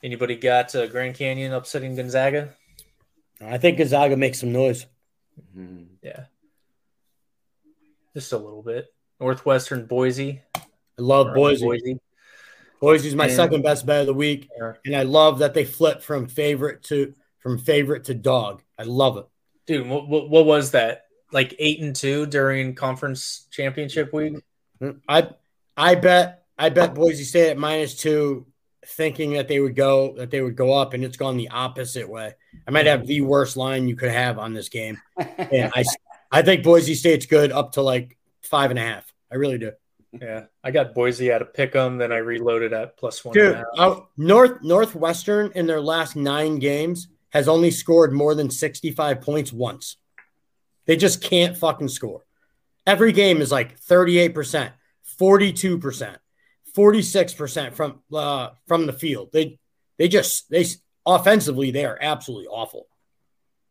[0.03, 2.55] Anybody got uh, Grand Canyon upsetting Gonzaga?
[3.39, 4.85] I think Gonzaga makes some noise.
[5.55, 5.87] Mhm.
[6.01, 6.25] Yeah,
[8.13, 8.87] just a little bit.
[9.19, 10.41] Northwestern Boise.
[10.55, 10.61] I
[10.97, 11.65] love Boise.
[11.65, 11.99] Boise.
[12.79, 14.73] Boise's my And- second best bet of the week, Yeah.
[14.85, 18.61] and I love that they flip from favorite to from favorite to dog.
[18.77, 19.25] I love it.
[19.67, 21.05] Dude, what, what, what was that?
[21.31, 24.35] Like eight and two during conference championship week?
[25.07, 25.29] I
[25.77, 28.47] I bet I bet Boise State at minus two,
[28.85, 32.09] thinking that they would go that they would go up, and it's gone the opposite
[32.09, 32.33] way.
[32.67, 35.83] I might have the worst line you could have on this game, and I
[36.31, 39.11] I think Boise State's good up to like five and a half.
[39.31, 39.71] I really do.
[40.19, 40.45] Yeah.
[40.63, 43.33] I got Boise at a pick 'em, then I reloaded at plus one.
[43.33, 49.21] Dude, uh, North Northwestern in their last nine games has only scored more than 65
[49.21, 49.97] points once.
[50.85, 52.25] They just can't fucking score.
[52.85, 54.73] Every game is like 38%,
[55.19, 56.17] 42%,
[56.75, 59.29] 46% from uh, from the field.
[59.31, 59.59] They
[59.97, 60.65] they just they
[61.05, 62.87] offensively they are absolutely awful.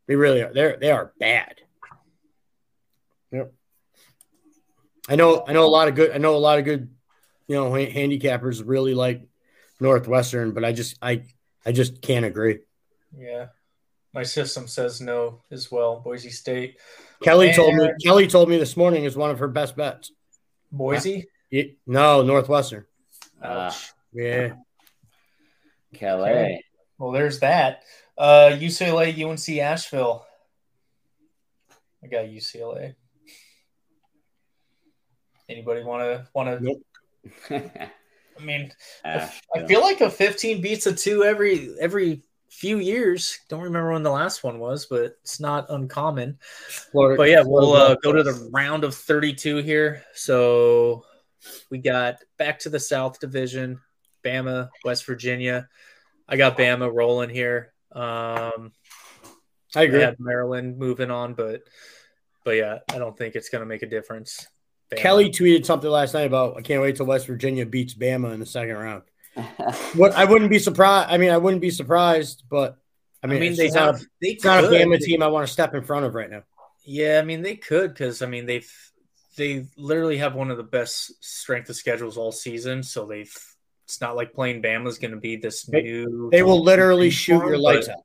[0.06, 0.52] They really are.
[0.52, 1.56] They're they are bad.
[3.32, 3.52] Yep.
[5.08, 6.90] I know I know a lot of good I know a lot of good
[7.46, 9.22] you know handicappers really like
[9.80, 11.24] Northwestern, but I just I
[11.64, 12.60] I just can't agree.
[13.16, 13.46] yeah.
[14.12, 16.00] My system says no as well.
[16.00, 16.78] Boise State.
[17.22, 20.10] Kelly told me Kelly told me this morning is one of her best bets.
[20.72, 21.26] Boise?
[21.50, 22.86] Ye- no, Northwestern.
[23.42, 23.92] Ouch.
[24.12, 24.54] Yeah.
[25.94, 26.64] Calais.
[26.98, 27.82] Well, there's that.
[28.16, 30.26] Uh, UCLA, UNC, Asheville.
[32.02, 32.94] I got UCLA.
[35.50, 36.64] Anybody want to want to?
[36.64, 36.82] Nope.
[38.38, 38.72] I mean,
[39.04, 39.68] I Asheville.
[39.68, 43.38] feel like a 15 beats a two every every few years.
[43.48, 46.38] Don't remember when the last one was, but it's not uncommon.
[46.92, 50.02] Florida, But yeah, we'll uh, go to the round of 32 here.
[50.14, 51.04] So
[51.70, 53.80] we got back to the South Division,
[54.24, 55.68] Bama, West Virginia.
[56.28, 57.72] I got Bama rolling here.
[57.92, 58.72] Um,
[59.74, 60.00] I I agree.
[60.00, 61.62] had Maryland moving on, but
[62.44, 64.46] but yeah, I don't think it's going to make a difference.
[64.90, 64.96] Bama.
[64.98, 68.40] Kelly tweeted something last night about I can't wait till West Virginia beats Bama in
[68.40, 69.02] the second round.
[69.94, 71.10] What I wouldn't be surprised.
[71.10, 72.76] I mean, I wouldn't be surprised, but
[73.22, 74.68] I I mean, mean, it's they just not have a, they it's not a.
[74.68, 76.42] Bama team I want to step in front of right now.
[76.84, 78.70] Yeah, I mean they could because I mean they've
[79.36, 82.82] they literally have one of the best strength of schedules all season.
[82.82, 83.32] So they've
[83.84, 86.28] it's not like playing Bama is going to be this They- new.
[86.30, 88.02] They will literally shoot your lights out.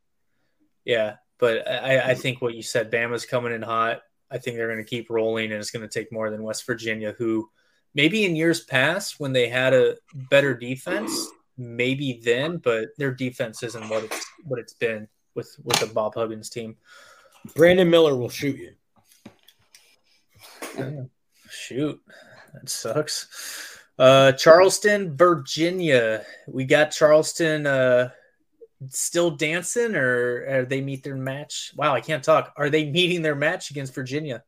[0.83, 4.01] Yeah, but I, I think what you said, Bama's coming in hot.
[4.35, 6.65] I think they're going to keep rolling, and it's going to take more than West
[6.65, 7.49] Virginia, who
[7.93, 9.95] maybe in years past when they had a
[10.29, 15.79] better defense, maybe then, but their defense isn't what it's what it's been with with
[15.79, 16.75] the Bob Huggins team.
[17.55, 18.73] Brandon Miller will shoot you.
[21.49, 22.01] Shoot,
[22.53, 23.79] that sucks.
[23.97, 26.25] Uh, Charleston, Virginia.
[26.45, 28.09] We got Charleston uh,
[28.89, 31.71] still dancing, or are they meet their match?
[31.75, 32.53] Wow, I can't talk.
[32.57, 34.43] Are they meeting their match against Virginia?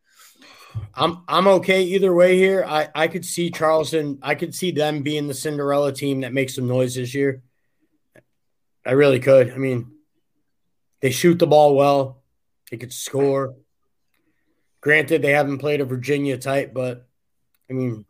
[0.94, 2.64] I'm I'm okay either way here.
[2.68, 4.20] I I could see Charleston.
[4.22, 7.42] I could see them being the Cinderella team that makes some noise this year.
[8.86, 9.52] I really could.
[9.52, 9.92] I mean,
[11.02, 12.22] they shoot the ball well.
[12.72, 13.56] They could score.
[14.82, 17.08] Granted, they haven't played a Virginia type, but
[17.70, 18.06] I mean,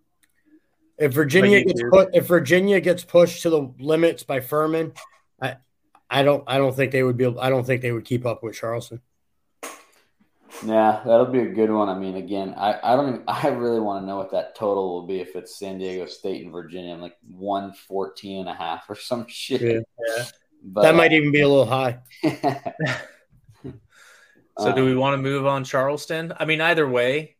[0.97, 4.93] if Virginia gets put, if Virginia gets pushed to the limits by Furman,
[6.10, 7.26] I I don't I don't think they would be.
[7.26, 9.02] able- I don't think they would keep up with Charleston.
[10.65, 11.88] Yeah, that'll be a good one.
[11.89, 14.89] I mean, again, I, I don't even, I really want to know what that total
[14.93, 16.93] will be if it's San Diego State and Virginia.
[16.93, 19.62] I'm like 114 and a half or some shit.
[19.62, 19.80] Yeah.
[20.17, 20.26] Yeah.
[20.63, 22.00] But, that might even be a little high.
[24.60, 26.34] So do Um, we want to move on Charleston?
[26.39, 27.36] I mean, either way,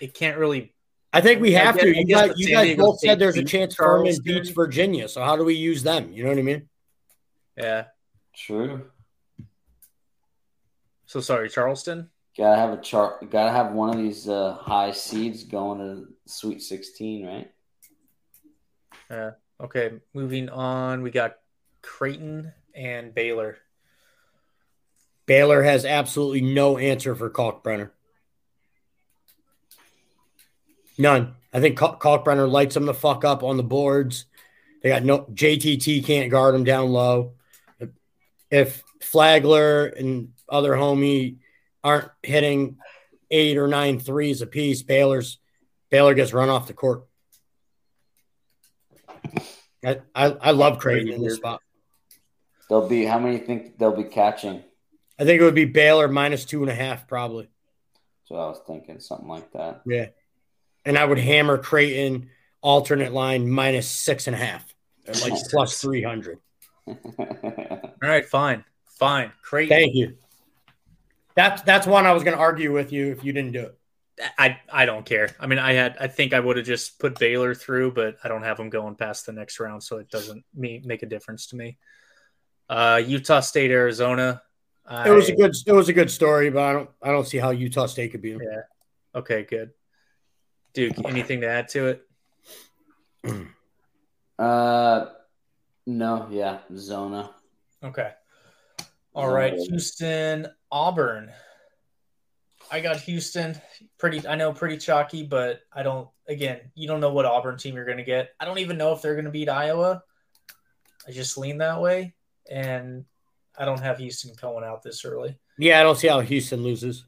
[0.00, 0.72] it can't really.
[1.12, 1.96] I think we have guess- to.
[1.98, 4.24] You guys, you guys both State said there's a beat chance Furman Charleston.
[4.24, 5.08] beats Virginia.
[5.08, 6.12] So how do we use them?
[6.12, 6.68] You know what I mean?
[7.56, 7.86] Yeah.
[8.34, 8.86] True.
[11.06, 12.08] So sorry, Charleston.
[12.36, 13.30] Gotta have a chart.
[13.30, 17.50] Gotta have one of these uh, high seeds going to Sweet 16, right?
[19.10, 21.02] Uh, okay, moving on.
[21.02, 21.36] We got
[21.82, 23.58] Creighton and Baylor.
[25.26, 27.90] Baylor has absolutely no answer for Kalkbrenner.
[30.98, 31.34] None.
[31.52, 34.24] I think Kalkbrenner lights them the fuck up on the boards.
[34.82, 37.32] They got no JTT can't guard him down low.
[38.52, 41.38] If, if Flagler and other homie
[41.82, 42.76] aren't hitting
[43.30, 45.38] eight or nine threes apiece, Baylor's
[45.90, 47.04] Baylor gets run off the court.
[49.84, 51.60] I I, I love Creighton in this spot.
[52.68, 54.62] They'll be how many think they'll be catching?
[55.18, 57.48] I think it would be Baylor minus two and a half, probably.
[58.24, 59.82] So I was thinking something like that.
[59.84, 60.08] Yeah.
[60.84, 64.74] And I would hammer Creighton alternate line minus six and a half,
[65.22, 66.38] like plus 300.
[68.02, 68.64] All right, fine.
[68.98, 69.32] Fine.
[69.42, 69.76] Creighton.
[69.76, 70.16] Thank you.
[71.34, 73.78] That's that's one I was going to argue with you if you didn't do it.
[74.38, 75.34] I I don't care.
[75.40, 78.28] I mean, I had I think I would have just put Baylor through, but I
[78.28, 81.46] don't have them going past the next round, so it doesn't me make a difference
[81.48, 81.78] to me.
[82.68, 84.42] Uh, Utah State, Arizona.
[84.86, 87.26] I, it was a good it was a good story, but I don't I don't
[87.26, 88.30] see how Utah State could be.
[88.30, 88.62] Yeah.
[89.14, 89.44] Okay.
[89.44, 89.70] Good.
[90.74, 92.06] Duke, anything to add to it?
[94.38, 95.10] Uh,
[95.86, 96.26] no.
[96.30, 97.30] Yeah, Zona.
[97.84, 98.10] Okay.
[99.14, 101.30] All right, Houston, Auburn.
[102.70, 103.60] I got Houston
[103.98, 104.26] pretty.
[104.26, 106.08] I know pretty chalky, but I don't.
[106.26, 108.30] Again, you don't know what Auburn team you're going to get.
[108.40, 110.02] I don't even know if they're going to beat Iowa.
[111.06, 112.14] I just lean that way,
[112.50, 113.04] and
[113.58, 115.38] I don't have Houston going out this early.
[115.58, 117.04] Yeah, I don't see how Houston loses,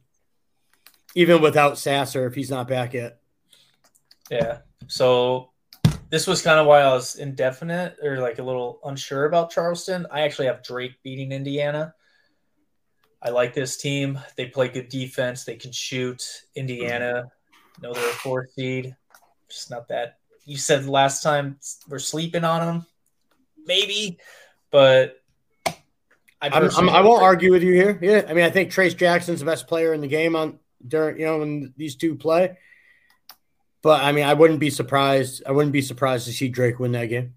[1.14, 3.20] even without Sasser if he's not back yet.
[4.30, 4.58] Yeah.
[4.88, 5.52] So
[6.14, 10.06] this was kind of why I was indefinite or like a little unsure about Charleston.
[10.12, 11.92] I actually have Drake beating Indiana.
[13.20, 14.20] I like this team.
[14.36, 15.42] They play good defense.
[15.42, 16.44] They can shoot.
[16.54, 17.24] Indiana,
[17.82, 18.94] know they're a four seed.
[19.48, 20.18] Just not that.
[20.44, 22.86] You said last time we're sleeping on them,
[23.66, 24.18] maybe,
[24.70, 25.20] but
[25.66, 25.74] I,
[26.42, 27.98] I'm, I'm, I will not argue with you here.
[28.00, 31.18] Yeah, I mean, I think Trayce Jackson's the best player in the game on during
[31.18, 32.56] you know when these two play.
[33.84, 35.42] But I mean, I wouldn't be surprised.
[35.46, 37.34] I wouldn't be surprised to see Drake win that game.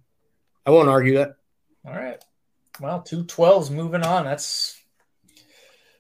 [0.66, 1.36] I won't argue that.
[1.86, 2.24] All right.
[2.80, 4.24] Well, two twelves moving on.
[4.24, 4.82] That's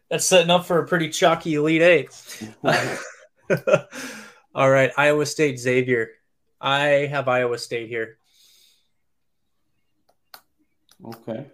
[0.09, 2.53] that's setting up for a pretty chalky Elite Eight.
[4.55, 6.11] All right, Iowa State Xavier.
[6.61, 8.17] I have Iowa State here.
[11.03, 11.45] Okay.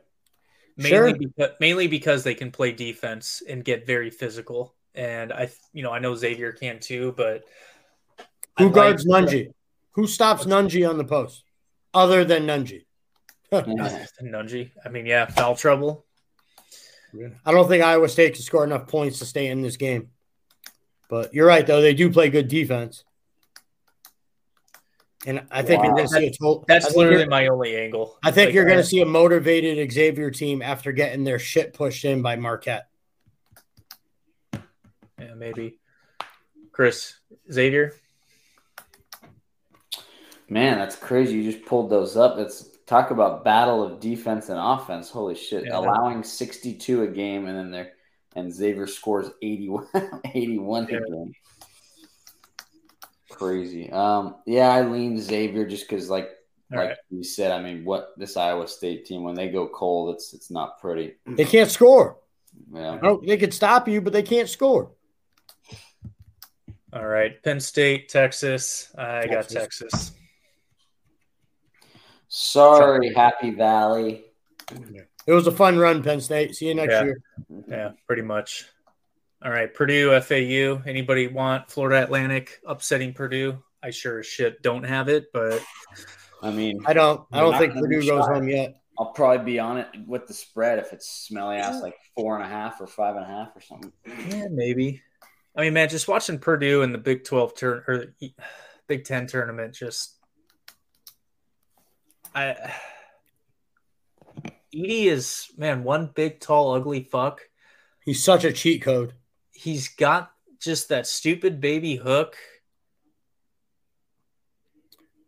[0.78, 1.14] Mainly, sure.
[1.18, 5.92] because, mainly because they can play defense and get very physical, and I, you know,
[5.92, 7.44] I know Xavier can too, but
[8.58, 9.54] who I guards like, Nunge?
[9.92, 11.44] Who stops Nunge on the post,
[11.94, 12.86] other than Nunge?
[13.52, 14.72] Nunge.
[14.86, 16.06] I mean, yeah, foul trouble.
[17.46, 20.10] I don't think Iowa State can score enough points to stay in this game.
[21.10, 21.82] But you're right, though.
[21.82, 23.04] They do play good defense.
[25.26, 25.86] And I think wow.
[25.86, 28.18] you're going to see a total, That's literally my only angle.
[28.24, 31.74] I think like, you're going to see a motivated Xavier team after getting their shit
[31.74, 32.88] pushed in by Marquette.
[34.54, 35.80] Yeah, maybe.
[36.72, 37.16] Chris,
[37.52, 37.94] Xavier?
[40.50, 41.36] Man, that's crazy.
[41.36, 42.38] You just pulled those up.
[42.38, 45.10] It's talk about battle of defense and offense.
[45.10, 45.66] Holy shit.
[45.66, 45.78] Yeah.
[45.78, 47.94] Allowing 62 a game and then they're
[48.36, 49.88] and Xavier scores 81,
[50.34, 50.98] 81 yeah.
[50.98, 51.34] a game.
[53.30, 53.90] Crazy.
[53.92, 56.30] Um, yeah, I lean Xavier just because, like,
[56.72, 56.98] All like right.
[57.10, 60.52] you said, I mean, what this Iowa State team when they go cold, it's it's
[60.52, 61.16] not pretty.
[61.26, 62.18] They can't score.
[62.72, 64.92] Yeah, they could stop you, but they can't score.
[66.94, 68.94] All right, Penn State, Texas.
[68.96, 69.54] I Texas.
[69.54, 70.12] got Texas.
[72.36, 74.26] Sorry, Happy Valley.
[75.28, 76.56] It was a fun run, Penn State.
[76.56, 77.04] See you next yeah.
[77.04, 77.22] year.
[77.68, 78.66] Yeah, pretty much.
[79.46, 80.82] All right, Purdue, FAU.
[80.90, 83.62] Anybody want Florida Atlantic upsetting Purdue?
[83.84, 85.62] I sure as shit don't have it, but
[86.42, 87.22] I mean, I don't.
[87.32, 88.82] I don't think Purdue goes home yet.
[88.98, 92.44] I'll probably be on it with the spread if it's smelly ass like four and
[92.44, 93.92] a half or five and a half or something.
[94.30, 95.04] Yeah, maybe.
[95.56, 98.16] I mean, man, just watching Purdue in the Big Twelve turn or
[98.88, 100.16] Big Ten tournament just
[102.34, 102.74] I
[104.74, 107.42] Edey is man one big tall ugly fuck.
[108.04, 109.14] He's such a cheat code.
[109.52, 112.36] He's got just that stupid baby hook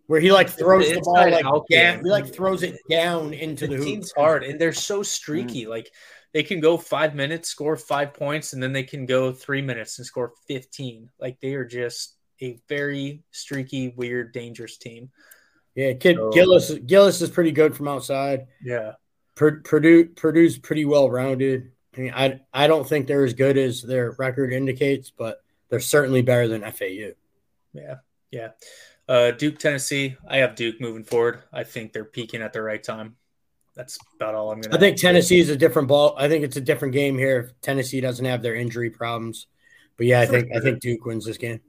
[0.07, 3.67] where he like throws the, the ball like down, he like throws it down into
[3.67, 4.05] the, the hoop.
[4.15, 5.61] hard and they're so streaky.
[5.61, 5.71] Mm-hmm.
[5.71, 5.91] Like
[6.33, 9.99] they can go five minutes, score five points, and then they can go three minutes
[9.99, 11.09] and score fifteen.
[11.19, 15.11] Like they are just a very streaky, weird, dangerous team.
[15.75, 18.47] Yeah, kid so, Gillis Gillis is pretty good from outside.
[18.63, 18.93] Yeah,
[19.35, 21.71] Purdue Purdue's pretty well rounded.
[21.95, 25.79] I mean, I I don't think they're as good as their record indicates, but they're
[25.79, 27.11] certainly better than FAU.
[27.73, 27.95] Yeah,
[28.31, 28.49] yeah.
[29.07, 30.15] Uh, Duke, Tennessee.
[30.27, 31.43] I have Duke moving forward.
[31.53, 33.17] I think they're peaking at the right time.
[33.75, 34.75] That's about all I'm gonna.
[34.75, 36.15] I think Tennessee is a different ball.
[36.17, 37.39] I think it's a different game here.
[37.41, 39.47] If Tennessee doesn't have their injury problems,
[39.97, 41.59] but yeah, I think I think Duke wins this game.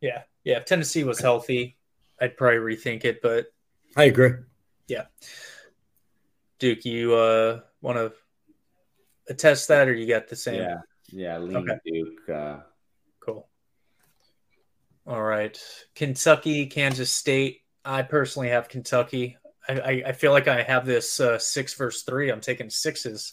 [0.00, 0.58] Yeah, yeah.
[0.58, 1.76] If Tennessee was healthy,
[2.20, 3.20] I'd probably rethink it.
[3.22, 3.46] But
[3.96, 4.32] I agree.
[4.86, 5.06] Yeah,
[6.58, 8.12] Duke, you uh, want to
[9.28, 10.60] attest that, or you got the same?
[10.60, 10.78] Yeah,
[11.10, 11.38] yeah.
[11.38, 11.78] Lean okay.
[11.84, 12.28] Duke.
[12.28, 12.56] Uh...
[13.20, 13.48] Cool.
[15.06, 15.58] All right,
[15.94, 17.62] Kentucky, Kansas State.
[17.84, 19.36] I personally have Kentucky.
[19.66, 22.30] I, I feel like I have this uh, six versus three.
[22.30, 23.32] I'm taking sixes,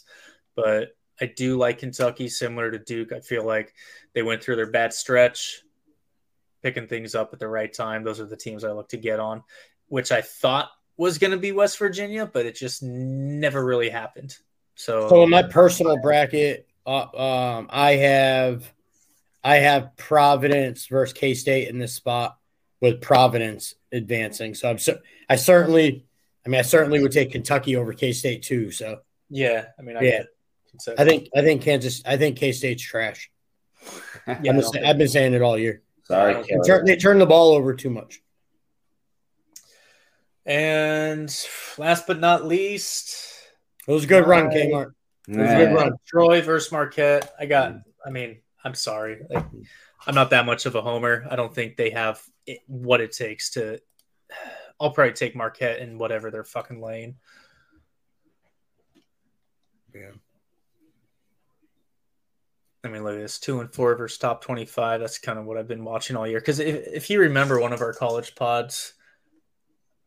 [0.56, 3.12] but I do like Kentucky, similar to Duke.
[3.12, 3.74] I feel like
[4.14, 5.62] they went through their bad stretch,
[6.62, 8.04] picking things up at the right time.
[8.04, 9.42] Those are the teams I look to get on,
[9.88, 14.36] which I thought was going to be West Virginia, but it just never really happened.
[14.74, 18.72] So, so in my personal bracket, uh, um, I have
[19.44, 22.38] I have Providence versus K State in this spot
[22.80, 24.54] with Providence advancing.
[24.54, 24.98] So I'm so
[25.28, 26.06] I certainly
[26.44, 28.70] I mean, I certainly would take Kentucky over K State too.
[28.70, 30.22] So yeah, I mean, I yeah,
[30.98, 33.30] I think I think Kansas, I think K State's trash.
[34.26, 35.82] yeah, been, I've been, saying it all year.
[36.04, 38.22] Sorry, they turn, they turn the ball over too much.
[40.44, 41.34] And
[41.78, 43.32] last but not least,
[43.86, 44.92] it was a good run, Kmart.
[45.28, 45.92] It was a good run.
[46.06, 47.32] Troy versus Marquette.
[47.38, 47.76] I got.
[48.04, 49.20] I mean, I'm sorry.
[49.30, 49.44] Like,
[50.06, 51.24] I'm not that much of a homer.
[51.30, 53.80] I don't think they have it, what it takes to
[54.80, 57.14] I'll probably take Marquette in whatever they're fucking lane.
[59.94, 60.10] Yeah.
[62.84, 65.00] I mean, look at this two and four versus top 25.
[65.00, 66.40] That's kind of what I've been watching all year.
[66.40, 68.94] Because if, if you remember one of our college pods,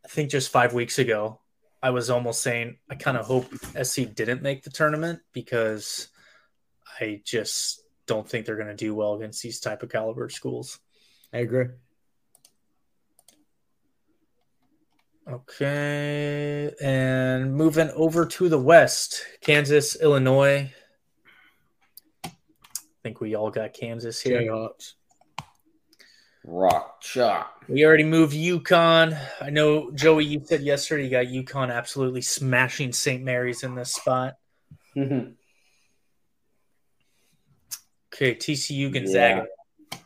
[0.04, 1.40] I think just five weeks ago,
[1.82, 3.46] I was almost saying I kind of hope
[3.82, 6.10] SC didn't make the tournament because
[7.00, 10.80] I just don't think they're going to do well against these type of caliber schools.
[11.34, 11.68] I agree.
[15.28, 16.72] Okay.
[16.82, 20.72] And moving over to the West, Kansas, Illinois.
[23.06, 24.42] I think we all got Kansas here.
[24.42, 24.94] Jayhawks.
[26.44, 27.64] Rock chalk.
[27.70, 29.16] We already moved UConn.
[29.40, 33.24] I know, Joey, you said yesterday you got UConn absolutely smashing St.
[33.24, 34.38] Mary's in this spot.
[34.98, 35.34] Mm-hmm.
[38.14, 39.46] Okay, TCU Gonzaga.
[39.92, 39.98] Yeah.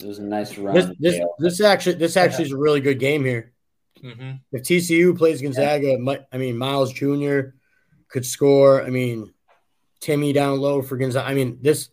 [0.00, 0.74] It was a nice run.
[0.74, 3.52] This, this, this actually this actually is a really good game here.
[4.02, 4.36] Mm-hmm.
[4.52, 6.16] If TCU plays Gonzaga, yeah.
[6.32, 7.40] I mean Miles Jr.
[8.08, 8.82] could score.
[8.82, 9.34] I mean
[10.00, 11.28] Timme down low for Gonzaga.
[11.28, 11.90] I mean this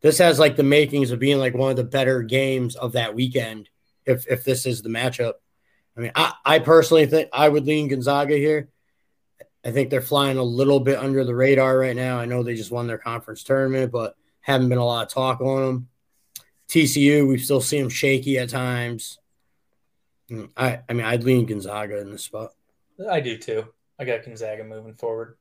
[0.00, 3.14] this has like the makings of being like one of the better games of that
[3.14, 3.68] weekend.
[4.04, 5.34] If if this is the matchup,
[5.96, 8.68] I mean I, I personally think I would lean Gonzaga here.
[9.64, 12.18] I think they're flying a little bit under the radar right now.
[12.18, 15.40] I know they just won their conference tournament, but haven't been a lot of talk
[15.40, 15.88] on them.
[16.68, 19.18] TCU, we still see them shaky at times.
[20.56, 22.52] I I mean I'd lean Gonzaga in this spot.
[23.10, 23.66] I do too.
[23.98, 25.36] I got Gonzaga moving forward.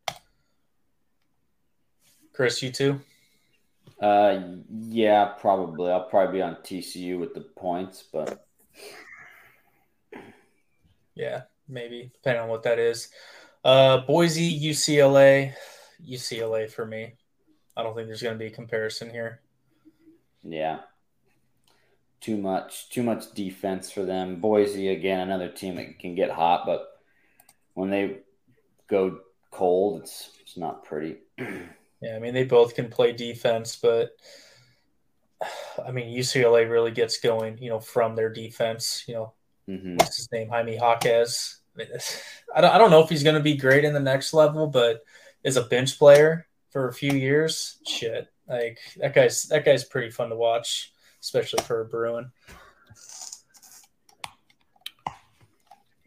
[2.33, 2.99] Chris, you too?
[3.99, 5.91] Uh, yeah, probably.
[5.91, 8.45] I'll probably be on TCU with the points, but
[11.15, 13.09] yeah, maybe depending on what that is.
[13.63, 15.53] Uh, Boise, UCLA,
[16.07, 17.13] UCLA for me.
[17.77, 19.41] I don't think there's going to be a comparison here.
[20.43, 20.79] Yeah,
[22.21, 24.39] too much too much defense for them.
[24.41, 26.99] Boise again, another team that can get hot, but
[27.73, 28.17] when they
[28.87, 29.19] go
[29.51, 31.17] cold, it's it's not pretty.
[32.01, 34.15] Yeah, I mean they both can play defense, but
[35.85, 39.03] I mean UCLA really gets going, you know, from their defense.
[39.07, 39.33] You know,
[39.69, 39.95] mm-hmm.
[39.95, 41.57] what's his name, Jaime Jaquez.
[41.75, 41.87] I, mean,
[42.55, 44.67] I don't, I don't know if he's going to be great in the next level,
[44.67, 45.03] but
[45.43, 50.09] as a bench player for a few years, shit, like that guy's that guy's pretty
[50.09, 50.93] fun to watch
[51.25, 52.31] especially for a Bruin.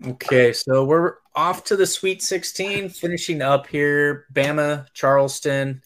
[0.07, 4.27] Okay, so we're off to the Sweet 16, finishing up here.
[4.33, 5.83] Bama, Charleston.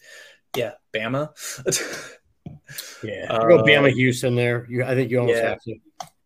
[0.55, 1.29] Yeah, Bama.
[3.03, 4.67] yeah, uh, go Bama Houston there.
[4.69, 5.49] You, I think you almost yeah.
[5.49, 5.75] have to.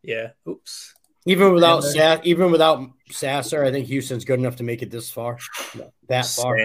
[0.03, 0.27] Yeah.
[0.47, 0.93] Oops.
[1.25, 5.09] Even without Sa- even without Sasser, I think Houston's good enough to make it this
[5.09, 5.37] far.
[6.07, 6.57] That far.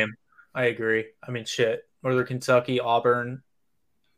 [0.55, 1.07] I agree.
[1.27, 1.83] I mean, shit.
[2.03, 3.43] Northern Kentucky, Auburn,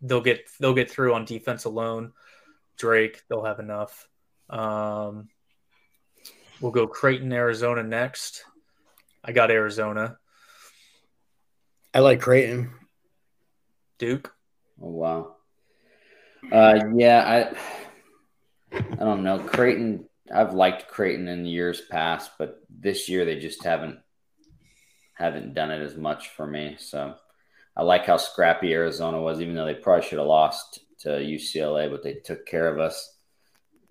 [0.01, 2.13] they'll get they'll get through on defense alone.
[2.77, 4.09] Drake, they'll have enough.
[4.51, 5.29] Um,
[6.61, 8.45] we'll go Creighton, Arizona next.
[9.25, 10.19] I got Arizona.
[11.93, 12.73] I like Creighton.
[13.99, 14.33] Duke.
[14.83, 15.37] Oh wow.
[16.53, 17.55] Uh, yeah,
[18.73, 20.09] I I don't know Creighton.
[20.35, 23.99] I've liked Creighton in years past, but this year they just haven't
[25.15, 26.77] haven't done it as much for me.
[26.79, 27.15] So
[27.77, 31.91] I like how scrappy Arizona was, even though they probably should have lost to UCLA,
[31.91, 33.17] but they took care of us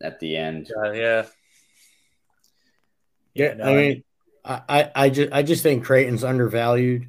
[0.01, 0.69] at the end.
[0.83, 1.25] Uh, yeah.
[3.33, 4.03] Yeah, no, I mean,
[4.45, 7.03] I, I, I just I just think Creighton's undervalued.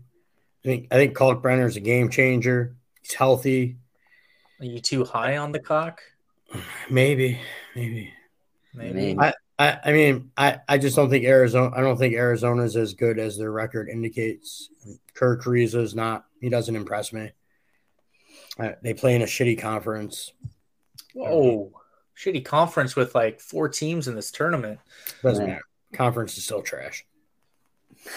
[0.64, 2.76] I think I think Kalkbrenner's a game changer.
[3.02, 3.76] He's healthy.
[4.60, 6.00] Are you too high on the cock?
[6.88, 7.40] Maybe,
[7.74, 8.12] maybe.
[8.74, 8.94] Maybe.
[8.94, 9.18] Maybe.
[9.20, 11.74] I, I, I mean, I, I just don't think Arizona.
[11.76, 14.68] I don't think Arizona's as good as their record indicates.
[15.14, 16.24] Kerr Kriisa is not.
[16.40, 17.32] He doesn't impress me.
[18.58, 20.32] Uh, they play in a shitty conference.
[21.14, 21.72] Whoa.
[22.16, 24.80] Shitty conference with like four teams in this tournament.
[25.22, 25.62] Doesn't matter.
[25.94, 27.04] Conference is still trash.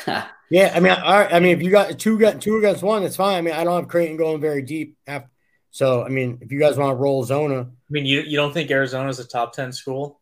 [0.49, 3.03] Yeah, I mean, all right, I mean, if you got two got two against one,
[3.03, 3.37] it's fine.
[3.37, 4.95] I mean, I don't have Creighton going very deep.
[5.05, 5.29] After,
[5.71, 8.53] so, I mean, if you guys want to roll Zona, I mean, you, you don't
[8.53, 10.21] think Arizona's a top 10 school?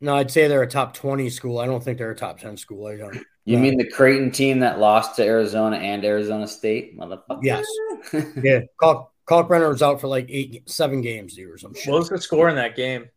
[0.00, 1.58] no, I'd say they're a top twenty school.
[1.58, 2.86] I don't think they're a top ten school.
[2.86, 3.18] I don't.
[3.44, 7.40] You mean the Creighton team that lost to Arizona and Arizona State, motherfucker?
[7.42, 7.66] Yes.
[8.42, 11.90] Yeah, Kalk, Kalkbrenner was out for like eight, seven games, dude, or some shit.
[11.92, 13.08] What was the score in that game?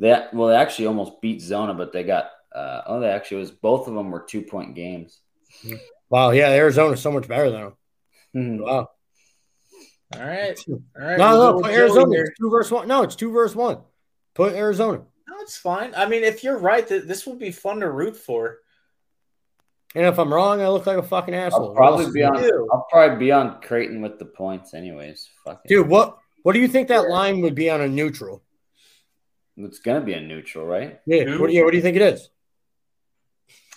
[0.00, 3.50] They well, they actually almost beat Zona, but they got uh, oh, they actually was
[3.50, 5.20] both of them were two point games.
[6.08, 7.76] Wow, yeah, Arizona's so much better than them.
[8.34, 8.64] Mhm.
[8.64, 8.88] Wow.
[10.16, 10.58] All right.
[10.68, 11.18] All right.
[11.18, 12.18] No, we'll no, put Arizona.
[12.18, 12.88] It's two versus one.
[12.88, 13.78] No, it's two versus one.
[14.34, 15.02] Put Arizona.
[15.28, 15.92] No, it's fine.
[15.94, 18.58] I mean, if you're right, th- this will be fun to root for.
[19.94, 21.74] And if I'm wrong, I look like a fucking I'll asshole.
[21.74, 22.40] probably be on.
[22.40, 22.68] do?
[22.72, 25.28] I'll probably be on Creighton with the points, anyways.
[25.44, 25.62] Fuck.
[25.64, 28.42] Dude, what what do you think that line would be on a neutral?
[29.64, 31.00] It's gonna be a neutral, right?
[31.06, 31.40] Yeah, Who?
[31.40, 32.28] what, do you, what do you think it is?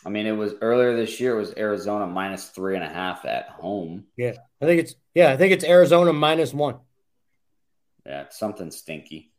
[0.06, 1.36] I mean, it was earlier this year.
[1.36, 4.06] It was Arizona minus three and a half at home.
[4.18, 6.78] Yeah, I think it's yeah, I think it's Arizona minus one.
[8.06, 9.32] Yeah, it's something stinky.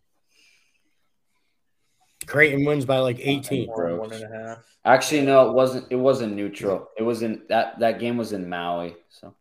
[2.27, 3.69] Creighton wins by like 18.
[3.69, 4.65] Or one and a half.
[4.85, 5.87] Actually, no, it wasn't.
[5.91, 6.89] It wasn't neutral.
[6.97, 9.35] It was in that that game was in Maui, so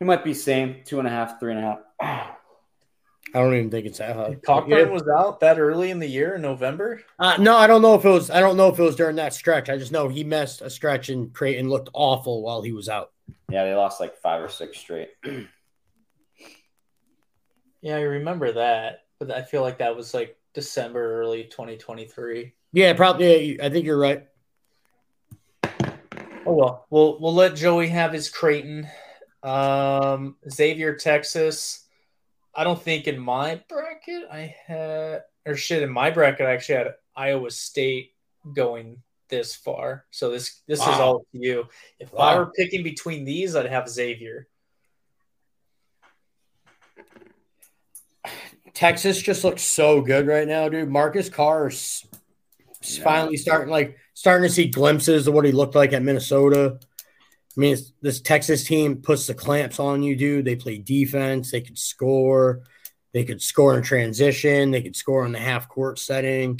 [0.00, 2.36] it might be same two and a half, three and a half.
[3.34, 4.34] I don't even think it's that high.
[4.34, 4.92] Cockburn Yeah.
[4.92, 7.02] was out that early in the year in November.
[7.18, 8.30] Uh, no, I don't know if it was.
[8.30, 9.70] I don't know if it was during that stretch.
[9.70, 13.12] I just know he missed a stretch and Creighton looked awful while he was out.
[13.48, 15.10] Yeah, they lost like five or six straight.
[17.80, 22.52] Yeah, I remember that, but I feel like that was like December, early 2023.
[22.72, 23.56] Yeah, probably.
[23.56, 24.28] Yeah, I think you're right.
[26.44, 28.86] Oh well, we'll we'll let Joey have his Creighton.
[29.42, 31.81] Um, Xavier, Texas.
[32.54, 36.76] I don't think in my bracket I had or shit in my bracket I actually
[36.76, 38.12] had Iowa State
[38.54, 40.04] going this far.
[40.10, 41.64] So this this is all up to you.
[41.98, 44.48] If I were picking between these, I'd have Xavier.
[48.74, 50.88] Texas just looks so good right now, dude.
[50.88, 52.06] Marcus Carr is
[52.82, 53.04] is Yeah.
[53.04, 56.78] finally starting like starting to see glimpses of what he looked like at Minnesota.
[57.56, 60.44] I mean, it's, this Texas team puts the clamps on you, dude.
[60.44, 61.50] They play defense.
[61.50, 62.62] They could score.
[63.12, 64.70] They could score in transition.
[64.70, 66.58] They could score in the half court setting.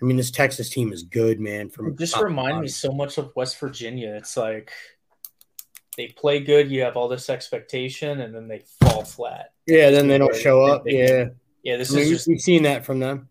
[0.00, 1.68] I mean, this Texas team is good, man.
[1.68, 4.14] From It just remind me so much of West Virginia.
[4.14, 4.72] It's like
[5.98, 9.52] they play good, you have all this expectation, and then they fall flat.
[9.66, 10.84] Yeah, then they don't show up.
[10.84, 11.24] They- Yeah,
[11.62, 13.28] Yeah, this I mean, is just we've seen that from them.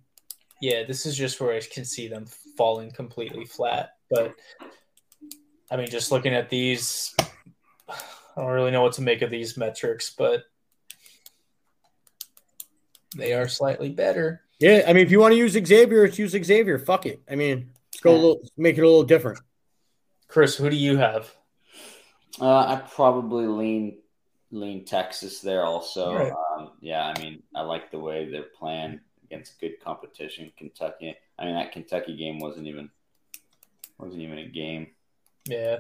[0.62, 3.94] yeah, this is just where I can see them falling completely flat.
[4.12, 4.36] But
[5.72, 7.16] I mean, just looking at these,
[7.88, 7.96] I
[8.38, 10.44] don't really know what to make of these metrics, but
[13.16, 14.42] they are slightly better.
[14.60, 16.80] Yeah, I mean, if you want to use Xavier, it's use Xavier.
[16.80, 17.22] Fuck it.
[17.30, 19.40] I mean, let's go a little, make it a little different.
[20.28, 21.34] Chris, who do you have?
[22.40, 23.98] Uh, I probably lean
[24.52, 26.14] lean Texas there also.
[26.14, 26.34] Right.
[26.58, 30.52] Um, yeah, I mean, I like the way they're playing against good competition.
[30.58, 31.16] Kentucky.
[31.38, 32.90] I mean, that Kentucky game wasn't even
[33.98, 34.88] wasn't even a game.
[35.50, 35.80] Yeah.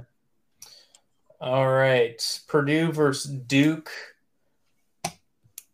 [1.42, 3.92] All right, Purdue versus Duke.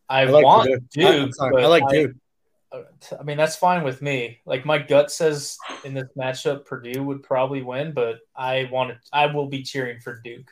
[0.07, 1.25] I, I like want Purdue.
[1.25, 1.33] Duke.
[1.39, 2.15] I, I like Duke.
[2.71, 4.41] I mean, that's fine with me.
[4.45, 8.97] Like my gut says in this matchup, Purdue would probably win, but I want to.
[9.11, 10.51] I will be cheering for Duke.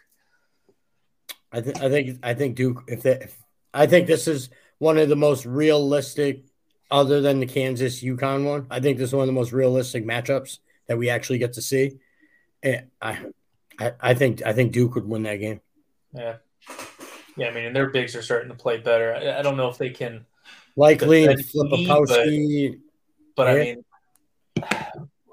[1.51, 2.83] I think I think I think Duke.
[2.87, 3.37] If that, if,
[3.73, 6.45] I think this is one of the most realistic,
[6.93, 8.67] other than the Kansas UConn one.
[8.69, 11.61] I think this is one of the most realistic matchups that we actually get to
[11.61, 11.97] see.
[12.64, 13.26] And I,
[13.80, 15.59] I, I think I think Duke would win that game.
[16.14, 16.38] Yeah,
[17.38, 17.47] yeah.
[17.49, 19.14] I mean, and their bigs are starting to play better.
[19.14, 20.26] I, I don't know if they can,
[20.76, 22.80] Likely But- Filipowski.
[23.36, 23.76] but I Yeah.
[23.76, 24.68] mean,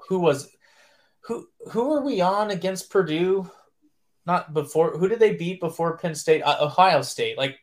[0.09, 0.49] who was
[1.21, 1.47] who?
[1.71, 3.49] Who are we on against Purdue?
[4.25, 4.97] Not before.
[4.97, 6.41] Who did they beat before Penn State?
[6.41, 7.37] Uh, Ohio State.
[7.37, 7.57] Like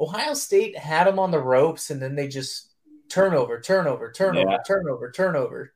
[0.00, 2.70] Ohio State had them on the ropes, and then they just
[3.08, 4.58] turnover, turnover, turnover, Yeah.
[4.66, 5.72] turnover, turnover.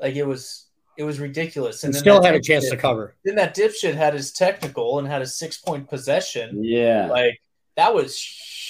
[0.00, 0.65] Like it was
[0.98, 1.84] It was ridiculous.
[1.84, 3.14] And then still had a chance dipshit- to cover.
[3.24, 6.62] Then that dipshit had his technical and had a six point possession.
[6.64, 7.06] Yeah.
[7.06, 7.40] Like
[7.76, 8.18] that was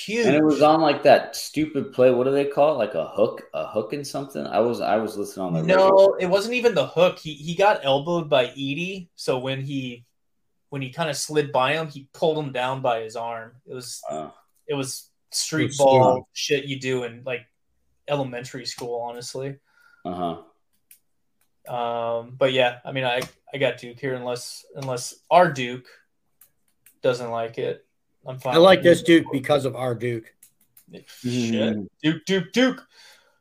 [0.04, 0.26] huge.
[0.26, 2.10] and it was on like that stupid play.
[2.10, 2.78] What do they call it?
[2.78, 4.44] Like a hook, a hook and something.
[4.46, 5.76] I was I was listening on the radio.
[5.88, 7.18] no, it wasn't even the hook.
[7.20, 9.08] He he got elbowed by Edey.
[9.14, 10.04] So when he
[10.70, 13.52] when he kind of slid by him, he pulled him down by his arm.
[13.66, 14.30] It was Uh,
[14.66, 17.46] it was street It was ball shit you do in like
[18.08, 19.56] elementary school, honestly.
[20.04, 20.42] uh-huh.
[21.68, 25.86] Um, but yeah, I mean, I I got Duke here unless unless our Duke
[27.02, 27.84] doesn't like it.
[28.26, 28.54] I'm fine.
[28.54, 29.02] I like this.
[29.02, 30.32] Duke because of our Duke.
[31.06, 31.76] Shit.
[32.02, 32.86] Duke, Duke, Duke.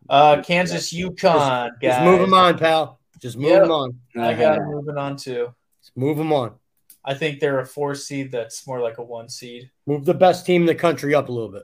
[0.09, 1.93] Uh, Kansas, UConn, guys.
[1.93, 2.99] Just move them on, pal.
[3.19, 3.61] Just move Yep.
[3.63, 3.99] them on.
[4.19, 5.53] I got 'em moving on too.
[5.82, 6.55] Just move them on.
[7.03, 9.69] I think they're a four seed that's more like a one seed.
[9.88, 11.63] Move the best team in the country up a little bit.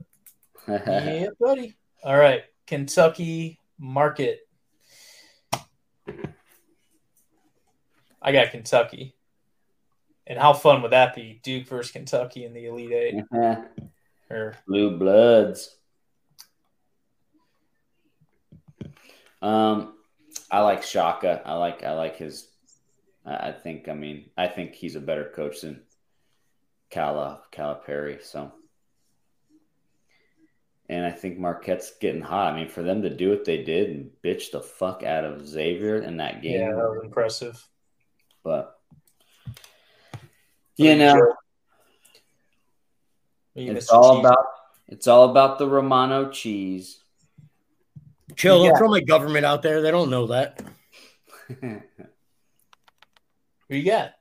[0.67, 1.75] yeah, buddy.
[2.03, 4.39] All right, Kentucky Marquette.
[8.21, 9.15] I got Kentucky.
[10.27, 11.39] And how fun would that be?
[11.43, 13.23] Duke versus Kentucky in the Elite Eight.
[14.29, 15.75] Or Blue Bloods.
[19.41, 19.95] Um,
[20.49, 21.41] I like Shaka.
[21.45, 22.47] I like I like his.
[23.25, 23.89] I I think.
[23.89, 25.81] I mean, I think he's a better coach than
[26.91, 28.23] Cala Calipari.
[28.23, 28.51] So,
[30.87, 32.53] and I think Marquette's getting hot.
[32.53, 35.47] I mean, for them to do what they did and bitch the fuck out of
[35.47, 37.67] Xavier in that game, yeah, that was impressive.
[38.43, 38.79] But
[40.77, 41.33] you know,
[43.55, 44.25] You it's all Cheese.
[44.25, 44.45] about
[44.87, 46.99] it's all about the Romano cheese.
[48.35, 48.63] Chill.
[48.63, 48.69] Yeah.
[48.69, 49.81] Don't throw my government out there.
[49.81, 50.61] They don't know that.
[51.61, 51.81] Who
[53.69, 54.13] you got?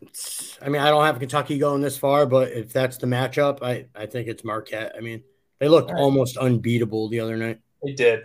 [0.00, 3.62] It's- I mean, I don't have Kentucky going this far, but if that's the matchup,
[3.62, 4.92] I, I think it's Marquette.
[4.96, 5.22] I mean,
[5.58, 6.02] they looked All right.
[6.02, 7.60] almost unbeatable the other night.
[7.82, 8.20] They did.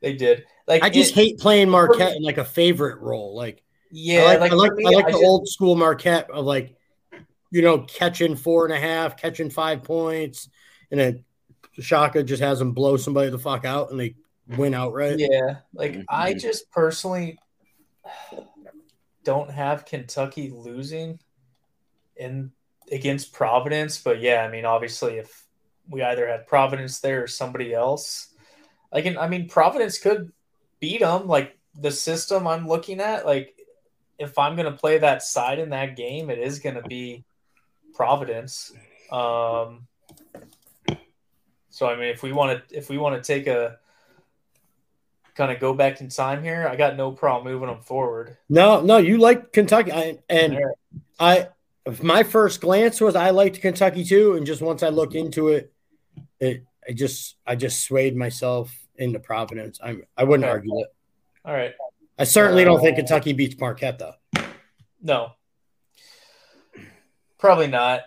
[0.00, 0.44] They did.
[0.66, 3.34] Like I just it- hate playing Marquette in like a favorite role.
[3.36, 6.44] Like, yeah, I like, I like, me, I like the just- old school Marquette of
[6.44, 6.76] like,
[7.50, 10.48] you know, catching four and a half, catching five points,
[10.90, 11.24] and then
[11.78, 14.16] Shaka just has them blow somebody the fuck out and they
[14.56, 15.18] win outright.
[15.18, 16.40] Yeah, like I Mhm.
[16.40, 17.38] just personally
[19.24, 21.18] don't have Kentucky losing
[22.16, 22.52] in
[22.92, 25.44] against Providence, but yeah, I mean, obviously, if
[25.88, 28.32] we either had Providence there or somebody else,
[28.92, 30.32] like, and, I mean, Providence could
[30.80, 31.26] beat them.
[31.26, 33.54] Like the system I'm looking at, like
[34.18, 37.24] if I'm gonna play that side in that game, it is gonna be
[37.94, 38.72] Providence.
[39.10, 39.86] Um,
[41.70, 43.78] so I mean, if we want to, if we want to take a
[45.34, 48.36] kind of go back in time here, I got no problem moving them forward.
[48.48, 50.58] No, no, you like Kentucky, I, and.
[51.18, 51.48] I.
[52.02, 55.72] My first glance was I liked Kentucky too, and just once I looked into it,
[56.40, 59.78] it I just I just swayed myself into Providence.
[59.82, 60.50] I'm I wouldn't Okay.
[60.52, 60.88] argue it.
[61.44, 61.72] All right,
[62.18, 64.14] I certainly don't think Uh, Kentucky beats Marquette though.
[65.00, 65.32] no,
[67.38, 68.02] probably not.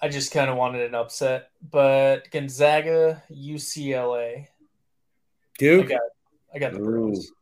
[0.00, 4.48] I just kind of wanted an upset, but Gonzaga, UCLA, I
[5.58, 6.00] Duke, got,
[6.54, 6.84] I got the Ooh.
[6.84, 7.32] Bruins.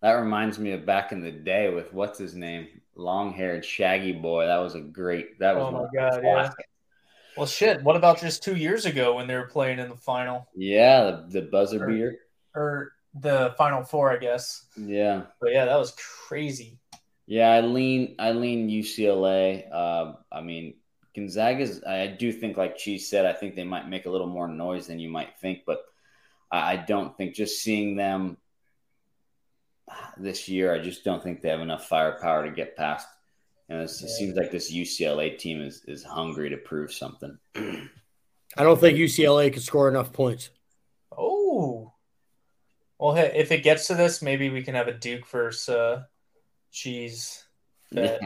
[0.00, 4.12] That reminds me of back in the day with what's his name, long haired shaggy
[4.12, 4.46] boy.
[4.46, 5.40] That was a great.
[5.40, 6.50] That was Oh my one- God, yeah.
[7.36, 7.82] Well, shit.
[7.82, 11.40] What about just two years ago when they were playing in the final Yeah, the,
[11.40, 11.86] the buzzer Sure.
[11.88, 12.18] beater.
[12.54, 14.66] Or the final four, I guess?
[14.76, 15.92] Yeah, But yeah, that was
[16.28, 16.78] crazy.
[17.26, 17.50] yeah.
[17.50, 18.14] I lean.
[18.18, 19.64] I lean UCLA.
[19.72, 20.74] Uh, I mean,
[21.16, 21.82] Gonzaga's.
[21.84, 24.86] I do think, like Cheese said, I think they might make a little more noise
[24.86, 25.80] than you might think, but
[26.50, 28.36] I, I don't think just seeing them
[30.18, 33.08] this year, I just don't think they have enough firepower to get past.
[33.70, 34.14] And it's, it Yeah.
[34.16, 37.38] seems like this UCLA team is is hungry to prove something.
[37.54, 40.50] I don't think UCLA could score enough points.
[41.16, 41.92] Oh.
[42.98, 46.02] Well, hey, if it gets to this, maybe we can have a Duke versus uh,
[46.72, 47.44] Cheese.
[47.92, 48.20] Bet.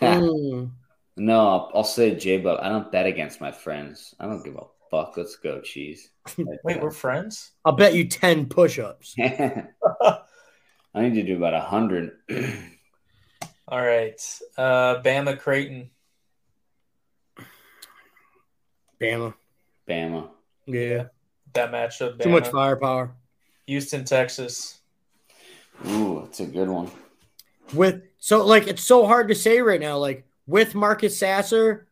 [0.00, 0.70] Mm.
[1.16, 4.14] no, I'll, I'll say J, but I don't bet against my friends.
[4.18, 5.16] I don't give a fuck.
[5.16, 6.10] Let's go, cheese.
[6.64, 7.52] Wait, we're friends?
[7.64, 9.14] I'll bet you ten push-ups.
[9.20, 12.12] I need to do about a hundred.
[13.68, 14.20] All right.
[14.56, 15.90] Uh, Bama Creighton.
[19.00, 19.32] Bama,
[19.88, 20.28] Bama.
[20.66, 21.04] yeah,
[21.54, 22.16] That matchup.
[22.16, 22.22] Bama.
[22.22, 23.14] too much firepower.
[23.66, 24.80] Houston, Texas.
[25.86, 26.90] Ooh, that's a good one.
[27.72, 29.98] With so like it's so hard to say right now.
[29.98, 31.86] Like with Marcus Sasser,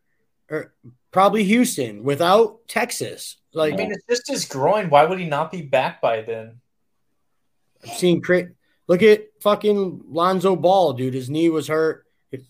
[0.49, 0.73] or
[1.11, 2.03] probably Houston.
[2.03, 4.89] Without Texas, like I mean, it's just his groin.
[4.89, 6.59] Why would he not be back by then?
[7.83, 8.49] I've seen cra
[8.87, 11.13] Look at fucking Lonzo Ball, dude.
[11.13, 12.05] His knee was hurt.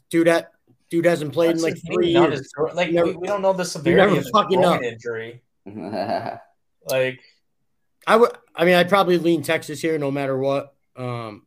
[0.09, 0.53] Dude, that
[0.89, 2.13] dude hasn't played in like three name?
[2.13, 2.39] Not years.
[2.39, 4.81] his Like never- we, we don't know the severity of the groin know.
[4.81, 5.41] injury.
[6.89, 7.19] Like
[8.07, 8.31] I would.
[8.59, 10.75] I mean, I'd probably lean Texas here, no matter what.
[10.97, 11.45] Um,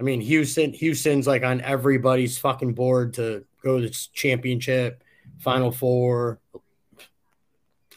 [0.00, 5.04] I mean, Houston, Houston's like on everybody's fucking board to go to the championship,
[5.40, 6.40] Final Four.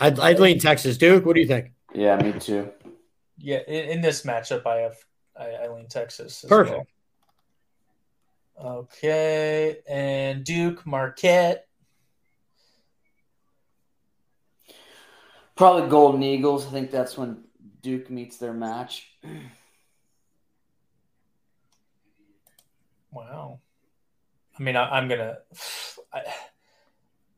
[0.01, 0.97] I'd, I'd lean Texas.
[0.97, 1.71] Duke, what do you think?
[1.93, 2.69] Yeah, me too.
[3.37, 4.97] Yeah, in, in this matchup, I have
[5.39, 6.43] I, I lean Texas.
[6.43, 6.85] as Perfect.
[8.57, 8.81] well.
[8.81, 11.67] Okay, and Duke Marquette.
[15.55, 16.67] Probably Golden Eagles.
[16.67, 17.43] I think that's when
[17.81, 19.07] Duke meets their match.
[23.11, 23.59] Wow.
[24.59, 25.37] I mean, I, I'm gonna.
[26.13, 26.19] I,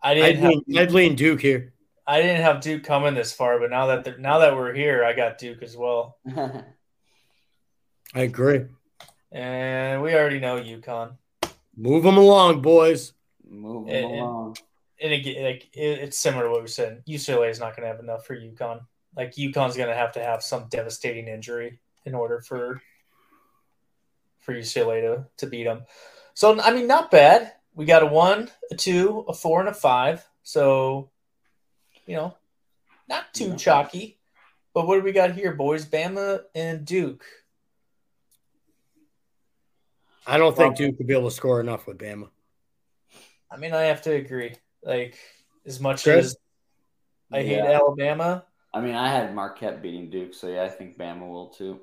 [0.02, 1.74] I I'd didn't have lean, I'd lean Duke here.
[2.06, 5.04] I didn't have Duke coming this far, but now that they're, now that we're here,
[5.04, 6.64] I got Duke as well, I
[8.16, 8.66] agree.
[9.32, 11.18] and we already know UConn.
[11.76, 13.14] Move them along, boys.
[13.48, 14.58] Move them and- along.
[15.02, 17.04] And it, like it, it's similar to what we said.
[17.08, 18.82] UCLA is not going to have enough for UConn.
[19.16, 22.82] Like UConn's going to have to have some devastating injury in order for
[24.40, 25.84] for UCLA to to beat them.
[26.34, 27.54] So I mean, not bad.
[27.76, 30.28] We got a one, a two, a four, and a five.
[30.44, 31.12] So
[32.06, 32.36] you know,
[33.08, 33.56] not too Yeah.
[33.56, 34.20] chalky.
[34.74, 35.86] But what do we got here, boys?
[35.86, 37.26] Bama and Duke.
[40.26, 42.30] I don't think Duke would be able to score enough with Bama.
[43.50, 44.56] I mean, I have to agree.
[44.84, 45.18] Like
[45.66, 46.26] as much Chris?
[46.28, 46.38] as
[47.32, 51.28] I hate Alabama, I mean, I had Marquette beating Duke, so yeah, I think Bama
[51.28, 51.82] will too.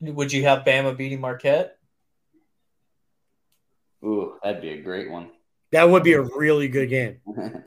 [0.00, 1.78] would you have Bama beating Marquette?
[4.04, 5.30] Ooh, that'd be a great one.
[5.72, 7.20] That would be a really good game.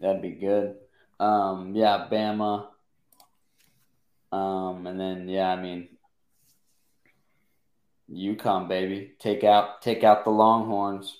[0.00, 0.76] That'd be good.
[1.18, 2.66] Um, yeah, Bama.
[4.32, 5.88] Um, and then yeah, I mean,
[8.10, 11.16] UConn baby, take out take out the Longhorns.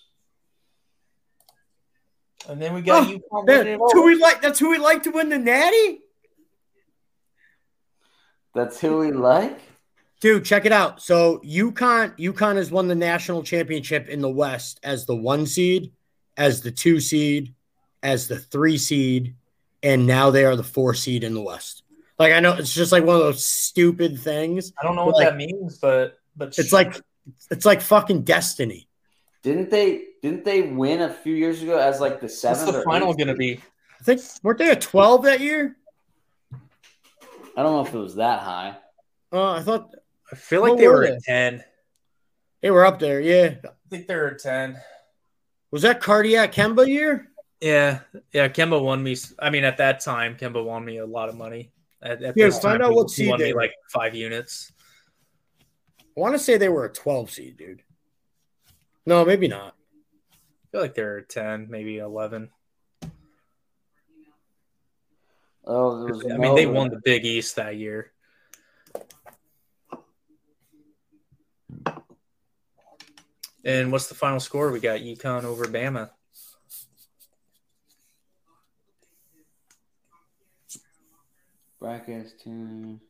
[2.49, 4.43] And then we got Oh, UConn That- That's who we like.
[4.43, 6.01] That's who we like to win the Natty.
[8.55, 9.59] That's who we like.
[10.21, 11.01] Dude, check it out.
[11.01, 15.93] So UConn, UConn has won the national championship in the West as the one seed,
[16.37, 17.55] as the two seed,
[18.03, 19.35] as the three seed,
[19.83, 21.85] and now they are the four seed in the West.
[22.19, 24.73] Like I know it's just like one of those stupid things.
[24.79, 27.01] I don't know what Like- that means, but but It's like
[27.51, 28.89] it's like fucking destiny.
[29.43, 30.05] Didn't they?
[30.23, 32.73] Didn't they win a few years ago as like the what's seventh?
[32.73, 33.61] the or final going to be?
[34.01, 35.77] I think weren't they at twelve that year?
[37.57, 38.77] I don't know if it was that high.
[39.33, 39.95] Uh, I thought
[40.33, 41.13] I feel like they were were they?
[41.15, 41.65] at ten.
[42.63, 43.21] they were up there.
[43.21, 44.79] Yeah, I think they were at ten.
[45.71, 47.29] was that cardiac Kemba year?
[47.61, 48.01] Yeah,
[48.33, 48.49] yeah.
[48.49, 49.17] Kemba won me.
[49.39, 51.73] I mean, at that time, Kemba won me a lot of money.
[52.03, 53.61] At, at Yeah, this find time, out he- what he seed won they me were.
[53.61, 54.73] like five units.
[56.17, 57.83] I want to say they were a twelve seed, dude.
[59.07, 59.75] No, maybe not.
[60.71, 62.51] I feel like they're ten, maybe eleven.
[65.65, 66.25] Oh, there was.
[66.27, 68.13] I mean, they no- won the Big East that year.
[73.65, 74.71] And what's the final score?
[74.71, 76.11] We got UConn over Bama.
[81.79, 82.33] brackets.
[82.43, 83.01] Team.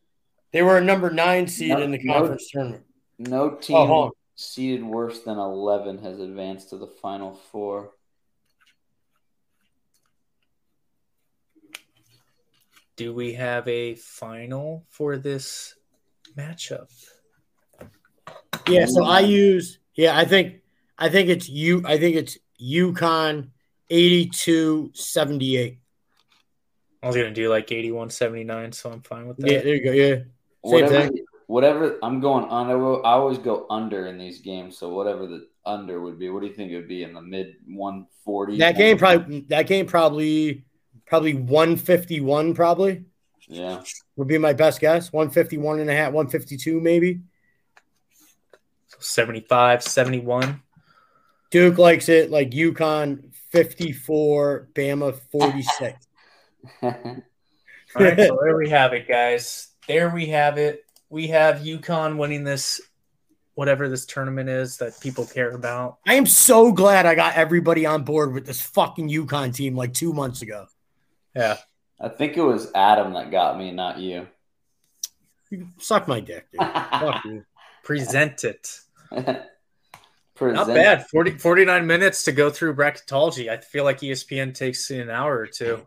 [0.53, 2.85] They were a number nine seed No- in the no- conference tournament.
[3.19, 4.13] No team Oh, hold on.
[4.41, 7.91] Seeded worse than eleven has advanced to the final four.
[12.97, 15.75] Do we have a final for this
[16.37, 16.89] matchup?
[18.69, 20.63] Yeah, so I use yeah, I think
[20.99, 23.51] I think it's you I think it's UConn
[23.91, 25.79] 82-78.
[27.03, 29.51] I was gonna do like eighty-one seventy-nine, so I'm fine with that.
[29.51, 29.93] Yeah, there you go.
[29.93, 30.15] Yeah.
[30.15, 31.25] Same Whatever, thing.
[31.51, 31.99] Whatever.
[32.03, 33.05] I'm going under.
[33.05, 34.79] I always go under in these games.
[34.79, 36.31] So whatever the under would be.
[36.31, 38.59] What do you think it would be in the mid 140?
[38.59, 40.65] That game probably that game probably
[41.07, 43.05] probably 151 probably
[43.49, 43.83] Yeah.
[44.17, 45.13] would be my best guess.
[45.13, 47.21] 151 and a half, 152 maybe.
[49.01, 50.63] 75, 71.
[51.51, 56.07] Duke likes it like UConn 54, Bama 46.
[56.83, 56.93] All
[57.97, 59.69] right, so there we have it, guys.
[59.89, 60.85] There we have it.
[61.11, 62.81] We have UConn winning this,
[63.55, 65.99] whatever this tournament is that people care about.
[66.07, 69.93] I am so glad I got everybody on board with this fucking UConn team like
[69.93, 70.67] two months ago.
[71.35, 71.57] Yeah.
[72.01, 74.29] I think it was Adam that got me, not you.
[75.51, 76.61] You Suck my dick, dude.
[76.61, 77.45] Fuck you.
[77.83, 78.81] Present it.
[79.11, 81.07] Not bad.
[81.09, 83.51] 40, 49 minutes to go through bracketology.
[83.51, 85.87] I feel like ESPN takes an hour or two.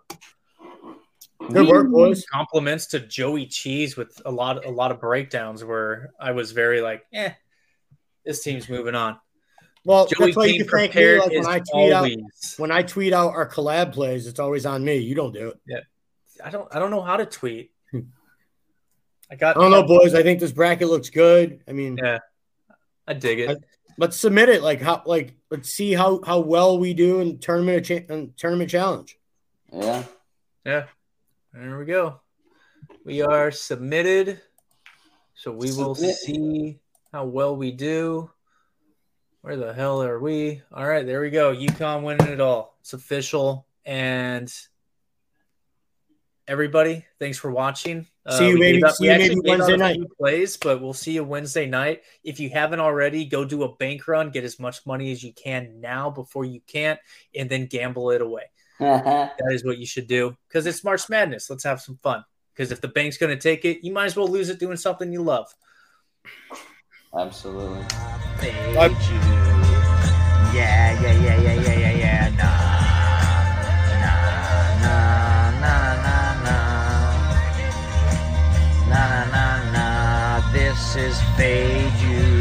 [1.51, 2.25] Good work, boys.
[2.31, 6.81] Compliments to Joey Cheese with a lot a lot of breakdowns where I was very
[6.81, 7.31] like, eh,
[8.25, 9.19] this team's moving on.
[9.85, 11.19] Well, Joey that's why you came can thank me.
[11.19, 12.09] Like when I tweet out
[12.57, 14.97] when I tweet out our collab plays, it's always on me.
[14.97, 15.59] You don't do it.
[15.67, 15.79] Yeah,
[16.43, 17.71] I don't I don't know how to tweet.
[19.31, 19.57] I got.
[19.57, 20.13] I don't know, boys.
[20.13, 21.61] I think this bracket looks good.
[21.67, 22.19] I mean, Yeah,
[23.07, 23.49] I dig it.
[23.49, 23.55] I-
[23.97, 24.61] let's submit it.
[24.63, 28.69] Like how, like let's see how how well we do in tournament cha- in tournament
[28.69, 29.17] challenge.
[29.71, 30.03] Yeah.
[30.65, 30.85] Yeah,
[31.53, 32.19] there we go.
[33.05, 34.41] We are submitted,
[35.35, 36.79] so we will see
[37.11, 38.29] how well we do.
[39.41, 40.61] Where the hell are we?
[40.73, 41.53] All right, there we go.
[41.53, 42.77] UConn winning it all.
[42.81, 43.65] It's official.
[43.85, 44.51] And
[46.47, 48.07] everybody, thanks for watching.
[48.25, 49.99] Uh, See you we maybe- up- see we you maybe Wednesday night.
[50.17, 52.03] Plays, but we'll see you Wednesday night.
[52.23, 55.33] If you haven't already, go do a bank run, get as much money as you
[55.33, 56.99] can now before you can't,
[57.35, 58.43] and then gamble it away.
[58.79, 61.49] That is what you should do because it's March Madness.
[61.49, 62.23] Let's have some fun.
[62.53, 64.77] Because if the bank's going to take it, you might as well lose it doing
[64.77, 65.47] something you love.
[67.15, 67.83] Absolutely.
[68.39, 69.17] Fade U.
[70.53, 72.29] Yeah, yeah, yeah, yeah, yeah, yeah, yeah.
[72.37, 72.45] Nah,
[74.01, 74.19] nah,
[74.81, 76.65] nah, nah, nah, nah,
[78.89, 80.51] nah, nah, nah.
[80.51, 82.32] This is Fade U.